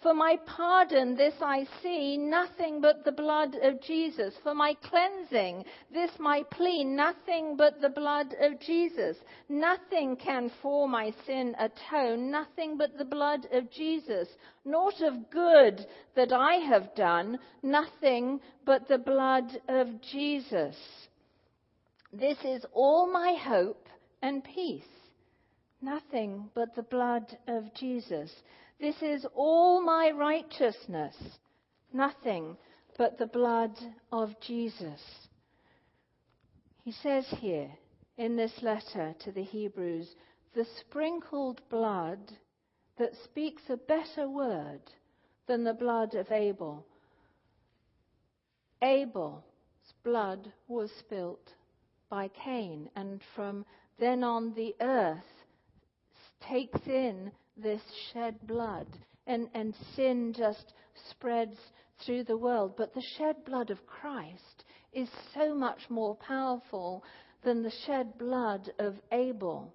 For 0.01 0.15
my 0.15 0.39
pardon, 0.48 1.15
this 1.15 1.36
I 1.41 1.67
see, 1.84 2.17
nothing 2.17 2.81
but 2.81 3.05
the 3.05 3.12
blood 3.12 3.53
of 3.62 3.79
Jesus. 3.81 4.34
For 4.41 4.55
my 4.55 4.74
cleansing, 4.74 5.63
this 5.93 6.10
my 6.17 6.41
plea, 6.50 6.84
nothing 6.84 7.55
but 7.55 7.81
the 7.81 7.89
blood 7.89 8.34
of 8.41 8.60
Jesus. 8.60 9.17
Nothing 9.48 10.15
can 10.15 10.50
for 10.62 10.89
my 10.89 11.13
sin 11.27 11.55
atone, 11.60 12.31
nothing 12.31 12.77
but 12.77 12.98
the 12.98 13.05
blood 13.05 13.46
of 13.51 13.70
Jesus. 13.70 14.27
Naught 14.65 15.02
of 15.02 15.30
good 15.30 15.86
that 16.15 16.34
I 16.34 16.56
have 16.56 16.95
done, 16.95 17.38
nothing 17.62 18.41
but 18.65 18.88
the 18.88 18.97
blood 18.97 19.62
of 19.67 20.02
Jesus. 20.02 20.76
This 22.12 22.39
is 22.43 22.65
all 22.73 23.06
my 23.12 23.34
hope 23.34 23.88
and 24.23 24.43
peace. 24.43 24.84
Nothing 25.80 26.49
but 26.56 26.76
the 26.76 26.84
blood 26.84 27.38
of 27.47 27.71
Jesus. 27.76 28.32
This 28.82 29.00
is 29.04 29.28
all 29.36 29.80
my 29.80 30.10
righteousness, 30.10 31.15
nothing 31.94 32.58
but 32.98 33.20
the 33.20 33.28
blood 33.28 33.78
of 34.12 34.34
Jesus. 34.41 35.00
He 36.84 36.91
says 36.91 37.28
here 37.38 37.70
in 38.17 38.36
this 38.36 38.63
letter 38.63 39.13
to 39.20 39.32
the 39.32 39.44
Hebrews, 39.44 40.15
the 40.56 40.65
sprinkled 40.80 41.62
blood 41.70 42.32
that 42.98 43.12
speaks 43.24 43.62
a 43.70 43.78
better 43.78 44.28
word 44.28 44.82
than 45.46 45.63
the 45.63 45.76
blood 45.76 46.15
of 46.15 46.32
Abel. 46.32 46.84
Abel's 48.82 49.44
blood 50.04 50.52
was 50.67 50.89
spilt 50.98 51.54
by 52.10 52.30
Cain, 52.30 52.89
and 52.96 53.22
from 53.36 53.63
then 54.00 54.24
on 54.24 54.56
the 54.56 54.76
earth 54.82 55.46
takes 56.39 56.88
in 56.88 57.32
this 57.58 57.82
shed 58.12 58.36
blood. 58.48 58.88
And, 59.28 59.50
and 59.54 59.76
sin 59.96 60.34
just 60.36 60.74
spreads 61.10 61.58
through 62.06 62.24
the 62.24 62.38
world. 62.38 62.74
But 62.78 62.94
the 62.94 63.04
shed 63.18 63.46
blood 63.46 63.70
of 63.70 63.86
Christ 63.86 64.66
is 64.94 65.10
so 65.34 65.54
much 65.54 65.90
more 65.90 66.16
powerful 66.16 67.04
than 67.44 67.64
the 67.64 67.72
shed 67.86 68.18
blood 68.18 68.72
of 68.80 68.96
Abel. 69.12 69.74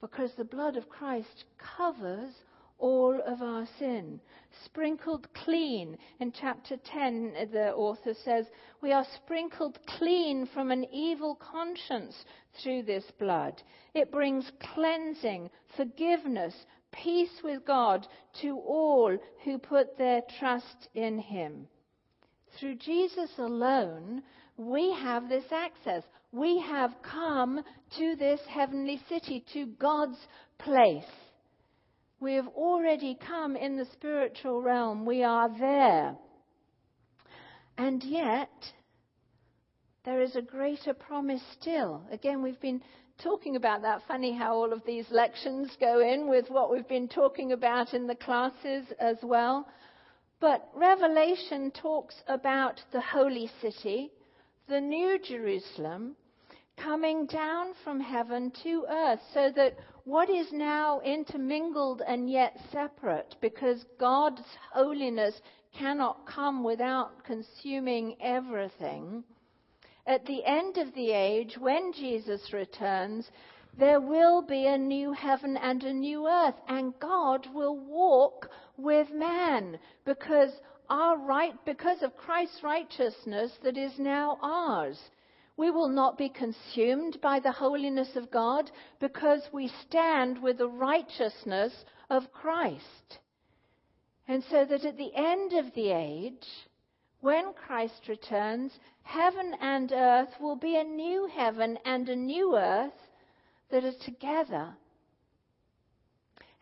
Because 0.00 0.32
the 0.36 0.44
blood 0.44 0.76
of 0.76 0.88
Christ 0.88 1.44
covers 1.76 2.32
all 2.80 3.20
of 3.26 3.42
our 3.42 3.66
sin. 3.78 4.20
Sprinkled 4.64 5.32
clean. 5.34 5.96
In 6.18 6.32
chapter 6.32 6.76
10, 6.76 7.50
the 7.52 7.72
author 7.74 8.14
says, 8.24 8.46
We 8.82 8.92
are 8.92 9.06
sprinkled 9.16 9.78
clean 9.86 10.46
from 10.52 10.70
an 10.70 10.84
evil 10.92 11.36
conscience 11.36 12.24
through 12.62 12.82
this 12.82 13.04
blood. 13.18 13.62
It 13.94 14.10
brings 14.10 14.50
cleansing, 14.74 15.50
forgiveness, 15.76 16.54
peace 16.92 17.42
with 17.44 17.64
God 17.64 18.06
to 18.42 18.56
all 18.56 19.16
who 19.44 19.58
put 19.58 19.96
their 19.96 20.22
trust 20.38 20.88
in 20.94 21.18
Him. 21.18 21.68
Through 22.58 22.76
Jesus 22.76 23.30
alone, 23.38 24.22
we 24.56 24.92
have 24.92 25.28
this 25.28 25.44
access. 25.52 26.02
We 26.32 26.60
have 26.60 26.94
come 27.02 27.62
to 27.98 28.16
this 28.16 28.40
heavenly 28.48 29.00
city, 29.08 29.44
to 29.52 29.66
God's 29.66 30.18
place. 30.58 31.04
We 32.20 32.34
have 32.34 32.48
already 32.48 33.14
come 33.26 33.56
in 33.56 33.78
the 33.78 33.86
spiritual 33.86 34.60
realm. 34.60 35.06
We 35.06 35.24
are 35.24 35.48
there. 35.58 36.16
And 37.78 38.04
yet, 38.04 38.50
there 40.04 40.20
is 40.20 40.36
a 40.36 40.42
greater 40.42 40.92
promise 40.92 41.40
still. 41.58 42.02
Again, 42.12 42.42
we've 42.42 42.60
been 42.60 42.82
talking 43.22 43.56
about 43.56 43.80
that. 43.82 44.02
Funny 44.06 44.36
how 44.36 44.54
all 44.54 44.70
of 44.70 44.84
these 44.84 45.06
lections 45.10 45.74
go 45.80 46.00
in 46.00 46.28
with 46.28 46.50
what 46.50 46.70
we've 46.70 46.88
been 46.88 47.08
talking 47.08 47.52
about 47.52 47.94
in 47.94 48.06
the 48.06 48.14
classes 48.14 48.84
as 48.98 49.16
well. 49.22 49.66
But 50.40 50.68
Revelation 50.74 51.70
talks 51.70 52.16
about 52.28 52.82
the 52.92 53.00
holy 53.00 53.50
city, 53.62 54.10
the 54.68 54.80
new 54.80 55.18
Jerusalem, 55.18 56.16
coming 56.76 57.26
down 57.26 57.72
from 57.82 58.00
heaven 58.00 58.52
to 58.62 58.84
earth 58.90 59.20
so 59.32 59.50
that 59.56 59.76
what 60.10 60.28
is 60.28 60.52
now 60.52 61.00
intermingled 61.00 62.02
and 62.06 62.30
yet 62.30 62.56
separate, 62.72 63.36
because 63.40 63.84
God's 63.98 64.42
holiness 64.72 65.40
cannot 65.78 66.26
come 66.26 66.64
without 66.64 67.24
consuming 67.24 68.16
everything 68.20 69.24
at 70.06 70.26
the 70.26 70.44
end 70.44 70.76
of 70.78 70.92
the 70.94 71.12
age, 71.12 71.56
when 71.58 71.92
Jesus 71.92 72.52
returns, 72.52 73.30
there 73.78 74.00
will 74.00 74.42
be 74.42 74.66
a 74.66 74.76
new 74.76 75.12
heaven 75.12 75.56
and 75.56 75.84
a 75.84 75.92
new 75.92 76.26
earth, 76.26 76.56
and 76.68 76.98
God 76.98 77.46
will 77.54 77.76
walk 77.78 78.50
with 78.76 79.10
man 79.12 79.78
because 80.04 80.50
our 80.88 81.16
right, 81.18 81.54
because 81.64 82.02
of 82.02 82.16
Christ's 82.16 82.64
righteousness 82.64 83.52
that 83.62 83.76
is 83.76 83.92
now 83.98 84.38
ours. 84.42 84.98
We 85.60 85.70
will 85.70 85.90
not 85.90 86.16
be 86.16 86.30
consumed 86.30 87.20
by 87.20 87.38
the 87.38 87.52
holiness 87.52 88.16
of 88.16 88.30
God 88.30 88.70
because 88.98 89.42
we 89.52 89.70
stand 89.86 90.42
with 90.42 90.56
the 90.56 90.70
righteousness 90.70 91.84
of 92.08 92.32
Christ. 92.32 93.18
And 94.26 94.42
so 94.44 94.64
that 94.64 94.86
at 94.86 94.96
the 94.96 95.14
end 95.14 95.52
of 95.52 95.74
the 95.74 95.90
age, 95.90 96.46
when 97.20 97.52
Christ 97.52 98.08
returns, 98.08 98.72
heaven 99.02 99.54
and 99.60 99.92
earth 99.92 100.30
will 100.40 100.56
be 100.56 100.76
a 100.76 100.84
new 100.84 101.26
heaven 101.26 101.78
and 101.84 102.08
a 102.08 102.16
new 102.16 102.56
earth 102.56 103.10
that 103.70 103.84
are 103.84 103.98
together. 104.02 104.74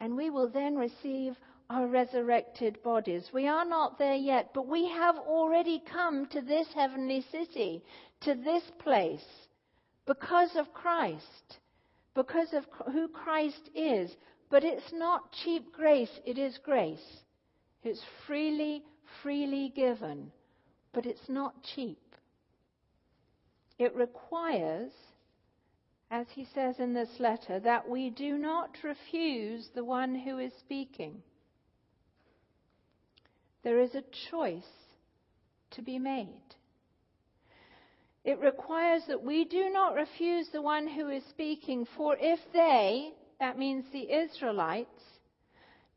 And 0.01 0.17
we 0.17 0.29
will 0.29 0.49
then 0.49 0.75
receive 0.75 1.37
our 1.71 1.87
resurrected 1.87 2.83
bodies. 2.83 3.29
We 3.33 3.47
are 3.47 3.65
not 3.65 3.99
there 3.99 4.15
yet, 4.15 4.51
but 4.55 4.67
we 4.67 4.89
have 4.89 5.17
already 5.17 5.83
come 5.93 6.27
to 6.29 6.41
this 6.41 6.67
heavenly 6.75 7.25
city, 7.31 7.83
to 8.23 8.35
this 8.35 8.63
place, 8.79 9.25
because 10.07 10.57
of 10.57 10.73
Christ, 10.73 11.59
because 12.15 12.55
of 12.55 12.65
who 12.93 13.09
Christ 13.09 13.71
is. 13.75 14.11
But 14.51 14.65
it's 14.65 14.93
not 14.93 15.31
cheap 15.45 15.73
grace, 15.73 16.21
it 16.25 16.39
is 16.39 16.59
grace. 16.65 17.23
It's 17.83 18.03
freely, 18.27 18.83
freely 19.23 19.73
given, 19.77 20.33
but 20.95 21.05
it's 21.05 21.29
not 21.29 21.63
cheap. 21.75 22.01
It 23.79 23.95
requires, 23.95 24.91
as 26.11 26.27
he 26.31 26.47
says 26.55 26.77
in 26.79 26.95
this 26.95 27.21
letter, 27.21 27.61
that 27.61 27.89
we 27.89 28.09
do 28.09 28.39
not 28.39 28.71
refuse 28.83 29.69
the 29.75 29.85
one 29.85 30.15
who 30.15 30.39
is 30.39 30.53
speaking. 30.61 31.23
There 33.69 33.81
is 33.81 33.95
a 33.95 34.31
choice 34.31 34.73
to 35.73 35.83
be 35.83 35.99
made. 35.99 36.55
It 38.25 38.41
requires 38.41 39.03
that 39.09 39.23
we 39.23 39.45
do 39.45 39.69
not 39.69 39.95
refuse 39.95 40.49
the 40.49 40.63
one 40.63 40.89
who 40.89 41.11
is 41.11 41.23
speaking, 41.29 41.87
for 41.95 42.17
if 42.19 42.41
they, 42.55 43.11
that 43.39 43.59
means 43.59 43.85
the 43.93 44.11
Israelites, 44.11 45.03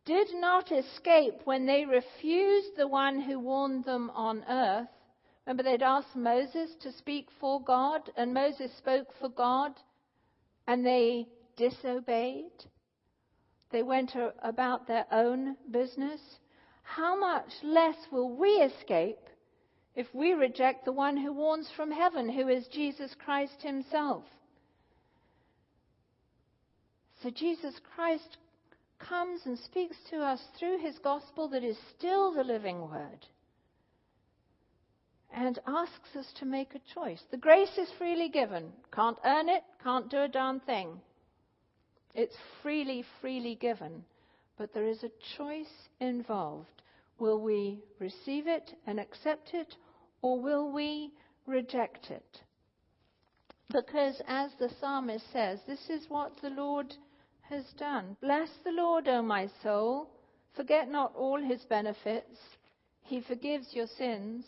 did 0.04 0.28
not 0.34 0.70
escape 0.74 1.40
when 1.46 1.66
they 1.66 1.86
refused 1.86 2.76
the 2.76 2.90
one 2.90 3.22
who 3.22 3.40
warned 3.40 3.86
them 3.86 4.10
on 4.10 4.44
earth. 4.50 4.90
Remember, 5.46 5.64
they'd 5.64 5.82
asked 5.82 6.14
Moses 6.14 6.76
to 6.82 6.92
speak 6.92 7.30
for 7.40 7.64
God, 7.64 8.02
and 8.18 8.34
Moses 8.34 8.76
spoke 8.80 9.14
for 9.18 9.30
God, 9.30 9.72
and 10.68 10.86
they 10.86 11.26
disobeyed. 11.56 12.66
They 13.72 13.82
went 13.82 14.12
about 14.44 14.88
their 14.88 15.06
own 15.10 15.56
business. 15.72 16.20
How 16.84 17.18
much 17.20 17.52
less 17.64 17.96
will 18.12 18.36
we 18.36 18.50
escape 18.50 19.20
if 19.96 20.08
we 20.14 20.34
reject 20.34 20.86
the 20.86 20.92
one 20.92 21.18
who 21.18 21.34
warns 21.34 21.70
from 21.76 21.92
heaven, 21.92 22.30
who 22.30 22.48
is 22.48 22.68
Jesus 22.68 23.16
Christ 23.24 23.62
Himself? 23.62 24.24
So 27.22 27.30
Jesus 27.30 27.76
Christ 27.96 28.38
comes 29.00 29.42
and 29.46 29.58
speaks 29.60 29.96
to 30.10 30.18
us 30.18 30.42
through 30.58 30.80
his 30.80 30.98
gospel 31.00 31.50
that 31.50 31.64
is 31.64 31.78
still 31.98 32.34
the 32.34 32.44
living 32.44 32.82
word 32.82 33.26
and 35.34 35.60
asks 35.68 36.16
us 36.18 36.26
to 36.40 36.46
make 36.46 36.76
a 36.76 36.94
choice. 36.94 37.22
The 37.32 37.38
grace 37.38 37.78
is 37.78 37.90
freely 37.98 38.30
given. 38.30 38.72
Can't 38.94 39.18
earn 39.24 39.50
it, 39.50 39.64
can't 39.84 40.10
do 40.10 40.24
a 40.24 40.28
darn 40.28 40.60
thing. 40.62 41.00
It's 42.14 42.36
freely, 42.62 43.06
freely 43.22 43.56
given. 43.56 44.04
But 44.58 44.74
there 44.74 44.88
is 44.88 45.04
a 45.04 45.12
choice 45.38 45.90
involved. 46.00 46.82
Will 47.20 47.40
we 47.40 47.84
receive 48.00 48.48
it 48.48 48.74
and 48.88 49.00
accept 49.00 49.54
it, 49.54 49.76
or 50.22 50.40
will 50.40 50.72
we 50.72 51.12
reject 51.46 52.12
it? 52.12 52.42
Because, 53.72 54.22
as 54.28 54.52
the 54.60 54.70
psalmist 54.80 55.26
says, 55.32 55.60
this 55.66 55.90
is 55.90 56.10
what 56.10 56.34
the 56.42 56.50
Lord 56.50 56.94
has 57.50 57.66
done. 57.78 58.18
Bless 58.22 58.50
the 58.64 58.72
Lord, 58.72 59.08
O 59.08 59.22
my 59.22 59.48
soul. 59.64 60.10
Forget 60.56 60.90
not 60.90 61.16
all 61.16 61.42
his 61.42 61.64
benefits. 61.66 62.38
He 63.04 63.22
forgives 63.22 63.74
your 63.74 63.88
sins, 63.88 64.46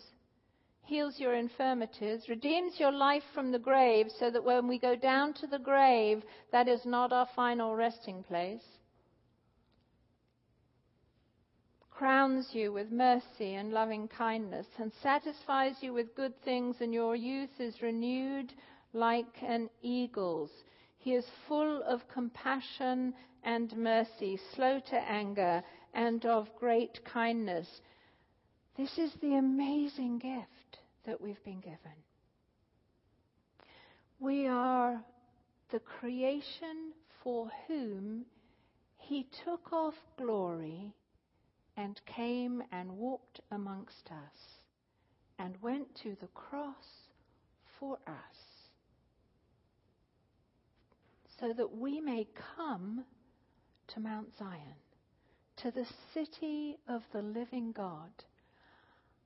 heals 0.84 1.20
your 1.20 1.36
infirmities, 1.36 2.28
redeems 2.28 2.80
your 2.80 2.92
life 2.92 3.24
from 3.34 3.52
the 3.52 3.60
grave, 3.60 4.08
so 4.20 4.30
that 4.30 4.44
when 4.44 4.68
we 4.68 4.80
go 4.80 4.96
down 4.96 5.34
to 5.36 5.48
the 5.48 5.60
grave, 5.60 6.24
that 6.52 6.68
is 6.68 6.86
not 6.86 7.14
our 7.14 7.28
final 7.36 7.76
resting 7.76 8.24
place. 8.24 8.64
Crowns 11.96 12.50
you 12.54 12.74
with 12.74 12.92
mercy 12.92 13.54
and 13.54 13.72
loving 13.72 14.08
kindness, 14.08 14.66
and 14.80 14.92
satisfies 15.04 15.76
you 15.82 15.94
with 15.94 16.16
good 16.16 16.34
things, 16.42 16.78
and 16.82 16.92
your 16.92 17.16
youth 17.16 17.60
is 17.60 17.84
renewed 17.84 18.52
like 18.94 19.44
an 19.44 19.70
eagle's. 19.84 20.50
He 20.98 21.14
is 21.14 21.26
full 21.48 21.84
of 21.84 22.08
compassion 22.08 23.14
and 23.44 23.78
mercy, 23.78 24.40
slow 24.56 24.80
to 24.90 24.96
anger, 24.96 25.64
and 25.94 26.26
of 26.26 26.48
great 26.60 27.00
kindness. 27.06 27.68
This 28.76 28.98
is 28.98 29.14
the 29.22 29.36
amazing 29.36 30.18
gift 30.18 30.80
that 31.06 31.22
we've 31.22 31.44
been 31.44 31.62
given. 31.62 31.78
We 34.20 34.48
are 34.48 35.00
the 35.72 35.80
creation 35.80 36.94
for 37.24 37.52
whom 37.68 38.26
he 38.98 39.28
took 39.46 39.72
off 39.72 39.96
glory 40.18 40.96
and 41.78 42.00
came 42.06 42.62
and 42.72 42.92
walked 42.92 43.40
amongst 43.52 44.10
us 44.12 44.60
and 45.40 45.56
went 45.62 45.88
to 46.04 46.16
the 46.22 46.28
cross 46.28 47.10
for 47.80 47.98
us 48.08 48.64
so 51.40 51.52
that 51.54 51.76
we 51.76 52.00
may 52.00 52.28
come 52.56 53.04
to 53.88 54.00
Mount 54.00 54.30
Zion, 54.38 54.78
to 55.58 55.72
the 55.72 55.86
city 56.14 56.78
of 56.88 57.02
the 57.12 57.22
living 57.22 57.72
God. 57.72 58.12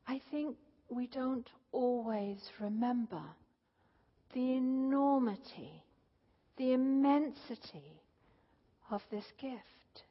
I 0.07 0.21
think 0.31 0.55
we 0.89 1.07
don't 1.07 1.49
always 1.71 2.39
remember 2.60 3.21
the 4.33 4.53
enormity, 4.53 5.83
the 6.57 6.73
immensity 6.73 8.01
of 8.89 9.01
this 9.12 9.25
gift, 9.39 10.03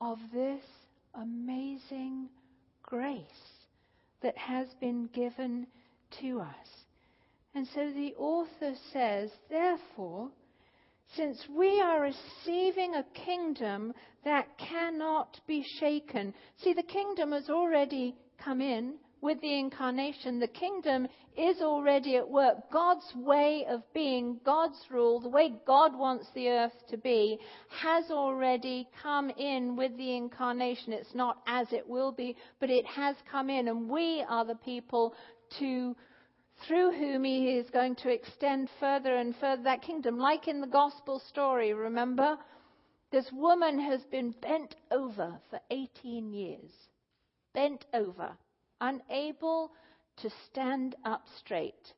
of 0.00 0.18
this 0.32 0.62
amazing 1.20 2.28
grace 2.82 3.20
that 4.22 4.36
has 4.36 4.68
been 4.80 5.06
given 5.14 5.66
to 6.20 6.40
us. 6.40 6.68
And 7.54 7.66
so 7.74 7.90
the 7.92 8.14
author 8.18 8.74
says, 8.92 9.30
therefore, 9.48 10.30
since 11.16 11.38
we 11.56 11.80
are 11.80 12.00
receiving 12.00 12.94
a 12.94 13.06
kingdom 13.24 13.92
that 14.24 14.46
cannot 14.58 15.40
be 15.46 15.64
shaken. 15.78 16.34
See, 16.58 16.72
the 16.72 16.82
kingdom 16.82 17.32
has 17.32 17.48
already 17.48 18.16
come 18.42 18.60
in 18.60 18.94
with 19.24 19.40
the 19.40 19.58
incarnation. 19.58 20.38
The 20.38 20.46
kingdom 20.46 21.08
is 21.34 21.62
already 21.62 22.16
at 22.16 22.28
work. 22.28 22.70
God's 22.70 23.10
way 23.16 23.64
of 23.68 23.82
being, 23.94 24.38
God's 24.44 24.78
rule, 24.90 25.18
the 25.18 25.30
way 25.30 25.54
God 25.66 25.98
wants 25.98 26.26
the 26.34 26.50
earth 26.50 26.86
to 26.90 26.98
be, 26.98 27.38
has 27.70 28.10
already 28.10 28.86
come 29.02 29.30
in 29.30 29.76
with 29.76 29.96
the 29.96 30.14
incarnation. 30.14 30.92
It's 30.92 31.14
not 31.14 31.38
as 31.46 31.72
it 31.72 31.88
will 31.88 32.12
be, 32.12 32.36
but 32.60 32.68
it 32.68 32.84
has 32.84 33.16
come 33.32 33.48
in, 33.48 33.68
and 33.68 33.88
we 33.88 34.22
are 34.28 34.44
the 34.44 34.56
people 34.56 35.14
to 35.58 35.96
through 36.68 36.92
whom 36.92 37.24
he 37.24 37.56
is 37.56 37.68
going 37.70 37.96
to 37.96 38.10
extend 38.12 38.68
further 38.78 39.16
and 39.16 39.34
further 39.40 39.62
that 39.64 39.82
kingdom. 39.82 40.18
Like 40.18 40.46
in 40.48 40.60
the 40.60 40.66
gospel 40.66 41.20
story, 41.28 41.72
remember? 41.72 42.36
This 43.10 43.28
woman 43.32 43.80
has 43.80 44.02
been 44.10 44.34
bent 44.42 44.76
over 44.90 45.40
for 45.50 45.60
18 45.70 46.32
years. 46.32 46.70
Bent 47.54 47.84
over. 47.92 48.36
Unable 48.84 49.70
to 50.18 50.30
stand 50.50 50.94
up 51.04 51.22
straight. 51.38 51.92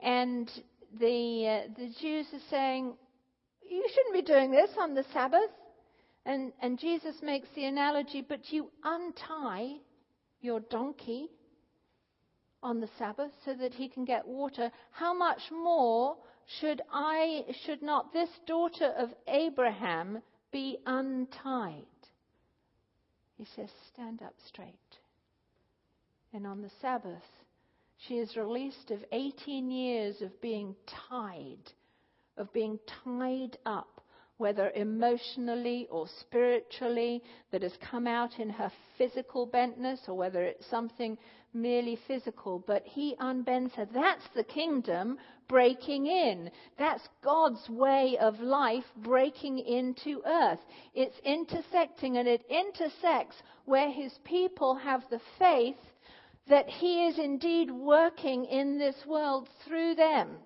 And 0.00 0.50
the, 0.98 1.46
uh, 1.46 1.72
the 1.76 1.92
Jews 2.00 2.26
are 2.32 2.50
saying, 2.50 2.94
You 3.68 3.86
shouldn't 3.94 4.14
be 4.14 4.32
doing 4.32 4.50
this 4.50 4.70
on 4.78 4.94
the 4.94 5.04
Sabbath. 5.12 5.50
And, 6.26 6.52
and 6.60 6.78
Jesus 6.78 7.14
makes 7.22 7.48
the 7.54 7.64
analogy, 7.64 8.24
but 8.26 8.40
you 8.52 8.70
untie 8.82 9.76
your 10.40 10.60
donkey 10.60 11.28
on 12.62 12.80
the 12.80 12.88
Sabbath 12.98 13.30
so 13.44 13.54
that 13.54 13.72
he 13.72 13.88
can 13.88 14.04
get 14.04 14.26
water, 14.26 14.70
how 14.90 15.14
much 15.14 15.40
more 15.50 16.16
should 16.60 16.82
I, 16.92 17.44
should 17.64 17.82
not 17.82 18.12
this 18.12 18.30
daughter 18.46 18.92
of 18.98 19.10
Abraham 19.28 20.20
be 20.50 20.78
untied? 20.86 21.84
He 23.36 23.46
says, 23.54 23.70
stand 23.92 24.22
up 24.22 24.34
straight. 24.46 24.74
And 26.32 26.46
on 26.46 26.60
the 26.62 26.70
Sabbath, 26.80 27.22
she 28.06 28.18
is 28.18 28.36
released 28.36 28.90
of 28.90 29.04
18 29.12 29.70
years 29.70 30.20
of 30.20 30.40
being 30.40 30.76
tied, 31.08 31.72
of 32.36 32.52
being 32.52 32.78
tied 33.04 33.58
up, 33.64 34.00
whether 34.36 34.70
emotionally 34.70 35.88
or 35.90 36.06
spiritually, 36.20 37.22
that 37.50 37.62
has 37.62 37.76
come 37.90 38.06
out 38.06 38.38
in 38.38 38.50
her 38.50 38.70
physical 38.96 39.48
bentness, 39.48 40.08
or 40.08 40.14
whether 40.14 40.44
it's 40.44 40.68
something 40.70 41.18
merely 41.54 41.98
physical, 42.06 42.62
but 42.66 42.84
he 42.84 43.16
unbends 43.20 43.72
her. 43.72 43.86
That's 43.86 44.28
the 44.34 44.44
kingdom 44.44 45.18
breaking 45.48 46.06
in. 46.06 46.50
That's 46.78 47.08
God's 47.24 47.68
way 47.68 48.18
of 48.20 48.38
life 48.38 48.84
breaking 48.98 49.58
into 49.60 50.22
earth. 50.26 50.60
It's 50.94 51.18
intersecting 51.24 52.18
and 52.18 52.28
it 52.28 52.44
intersects 52.50 53.36
where 53.64 53.90
his 53.90 54.12
people 54.24 54.74
have 54.76 55.02
the 55.10 55.20
faith 55.38 55.76
that 56.48 56.68
he 56.68 57.06
is 57.06 57.18
indeed 57.18 57.70
working 57.70 58.44
in 58.46 58.78
this 58.78 58.96
world 59.06 59.48
through 59.66 59.94
them. 59.94 60.36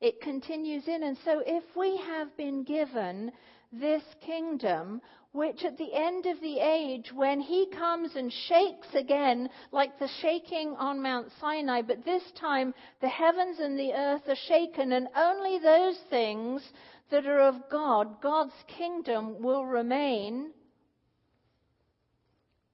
It 0.00 0.20
continues 0.20 0.88
in. 0.88 1.02
And 1.02 1.16
so 1.24 1.42
if 1.46 1.64
we 1.76 1.96
have 1.98 2.36
been 2.36 2.62
given 2.64 3.32
this 3.72 4.02
kingdom, 4.24 5.00
which 5.32 5.64
at 5.64 5.78
the 5.78 5.92
end 5.94 6.26
of 6.26 6.40
the 6.40 6.58
age, 6.58 7.12
when 7.12 7.40
he 7.40 7.66
comes 7.66 8.16
and 8.16 8.32
shakes 8.32 8.88
again, 8.94 9.48
like 9.70 9.98
the 9.98 10.08
shaking 10.20 10.74
on 10.76 11.02
Mount 11.02 11.30
Sinai, 11.40 11.82
but 11.82 12.04
this 12.04 12.22
time 12.32 12.74
the 13.00 13.08
heavens 13.08 13.60
and 13.60 13.78
the 13.78 13.92
earth 13.92 14.22
are 14.26 14.34
shaken, 14.48 14.92
and 14.92 15.08
only 15.14 15.58
those 15.58 15.98
things 16.08 16.62
that 17.10 17.26
are 17.26 17.40
of 17.40 17.54
God, 17.70 18.20
God's 18.20 18.54
kingdom, 18.66 19.40
will 19.40 19.64
remain. 19.64 20.50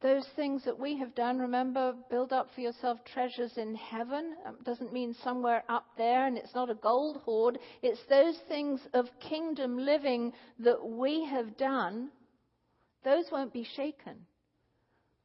Those 0.07 0.29
things 0.37 0.63
that 0.67 0.79
we 0.79 0.97
have 0.99 1.17
done, 1.17 1.41
remember, 1.41 1.93
build 2.09 2.33
up 2.33 2.49
for 2.55 2.61
yourself 2.61 3.01
treasures 3.13 3.59
in 3.59 3.75
heaven. 3.75 4.37
It 4.47 4.63
doesn't 4.63 4.93
mean 4.93 5.17
somewhere 5.25 5.65
up 5.69 5.85
there, 5.99 6.29
and 6.29 6.39
it's 6.39 6.55
not 6.55 6.71
a 6.71 6.77
gold 6.77 7.17
hoard. 7.25 7.59
It's 7.83 7.99
those 8.09 8.39
things 8.47 8.81
of 8.95 9.07
kingdom 9.19 9.77
living 9.77 10.33
that 10.61 10.81
we 10.87 11.25
have 11.25 11.57
done 11.57 12.11
those 13.03 13.25
won't 13.33 13.53
be 13.53 13.67
shaken. 13.75 14.27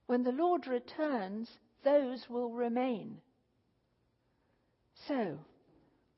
When 0.08 0.24
the 0.24 0.32
Lord 0.32 0.66
returns, 0.66 1.48
those 1.84 2.26
will 2.28 2.50
remain. 2.50 3.18
So, 5.08 5.38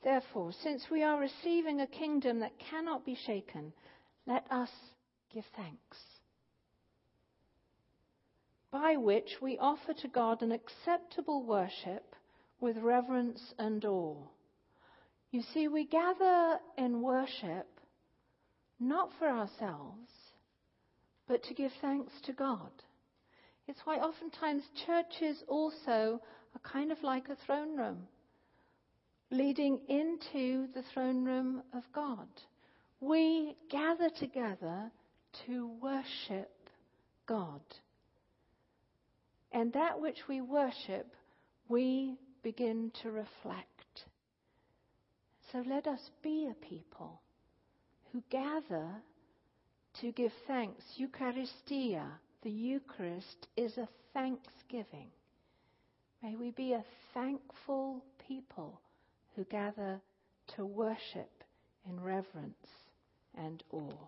therefore, 0.05 0.53
since 0.63 0.85
we 0.89 1.03
are 1.03 1.19
receiving 1.19 1.81
a 1.81 1.87
kingdom 1.87 2.39
that 2.39 2.57
cannot 2.59 3.05
be 3.05 3.17
shaken, 3.25 3.73
let 4.25 4.49
us 4.49 4.69
give 5.33 5.45
thanks. 5.57 5.97
By 8.73 8.97
which 8.97 9.37
we 9.39 9.59
offer 9.59 9.93
to 9.93 10.07
God 10.07 10.41
an 10.41 10.51
acceptable 10.51 11.43
worship 11.43 12.15
with 12.59 12.75
reverence 12.77 13.53
and 13.59 13.85
awe. 13.85 14.17
You 15.29 15.43
see, 15.53 15.67
we 15.67 15.85
gather 15.85 16.59
in 16.75 17.03
worship 17.03 17.67
not 18.79 19.11
for 19.19 19.27
ourselves, 19.27 20.09
but 21.27 21.43
to 21.43 21.53
give 21.53 21.71
thanks 21.81 22.13
to 22.23 22.33
God. 22.33 22.71
It's 23.67 23.79
why 23.83 23.97
oftentimes 23.97 24.63
churches 24.87 25.43
also 25.47 26.19
are 26.55 26.71
kind 26.71 26.91
of 26.91 27.03
like 27.03 27.29
a 27.29 27.37
throne 27.45 27.77
room, 27.77 28.07
leading 29.29 29.81
into 29.87 30.65
the 30.73 30.83
throne 30.95 31.23
room 31.23 31.61
of 31.75 31.83
God. 31.93 32.27
We 32.99 33.55
gather 33.69 34.09
together 34.09 34.91
to 35.45 35.67
worship 35.79 36.51
God. 37.27 37.61
And 39.53 39.71
that 39.73 40.01
which 40.01 40.17
we 40.27 40.41
worship, 40.41 41.13
we 41.69 42.17
begin 42.41 42.91
to 43.03 43.11
reflect. 43.11 43.67
So 45.51 45.63
let 45.67 45.85
us 45.85 45.99
be 46.23 46.49
a 46.49 46.65
people 46.65 47.21
who 48.11 48.23
gather 48.31 48.87
to 50.01 50.11
give 50.11 50.31
thanks. 50.47 50.83
Eucharistia, 50.99 52.05
the 52.41 52.49
Eucharist, 52.49 53.47
is 53.55 53.77
a 53.77 53.87
thanksgiving. 54.13 55.09
May 56.23 56.35
we 56.35 56.51
be 56.51 56.73
a 56.73 56.83
thankful 57.13 58.03
people 58.27 58.81
who 59.35 59.43
gather 59.45 60.01
to 60.55 60.65
worship 60.65 61.43
in 61.87 61.99
reverence 61.99 62.55
and 63.37 63.63
awe. 63.71 64.07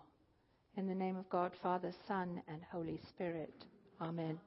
In 0.76 0.88
the 0.88 0.94
name 0.94 1.16
of 1.16 1.28
God, 1.30 1.52
Father, 1.62 1.92
Son, 2.08 2.42
and 2.48 2.62
Holy 2.70 3.00
Spirit. 3.08 3.64
Amen. 4.00 4.38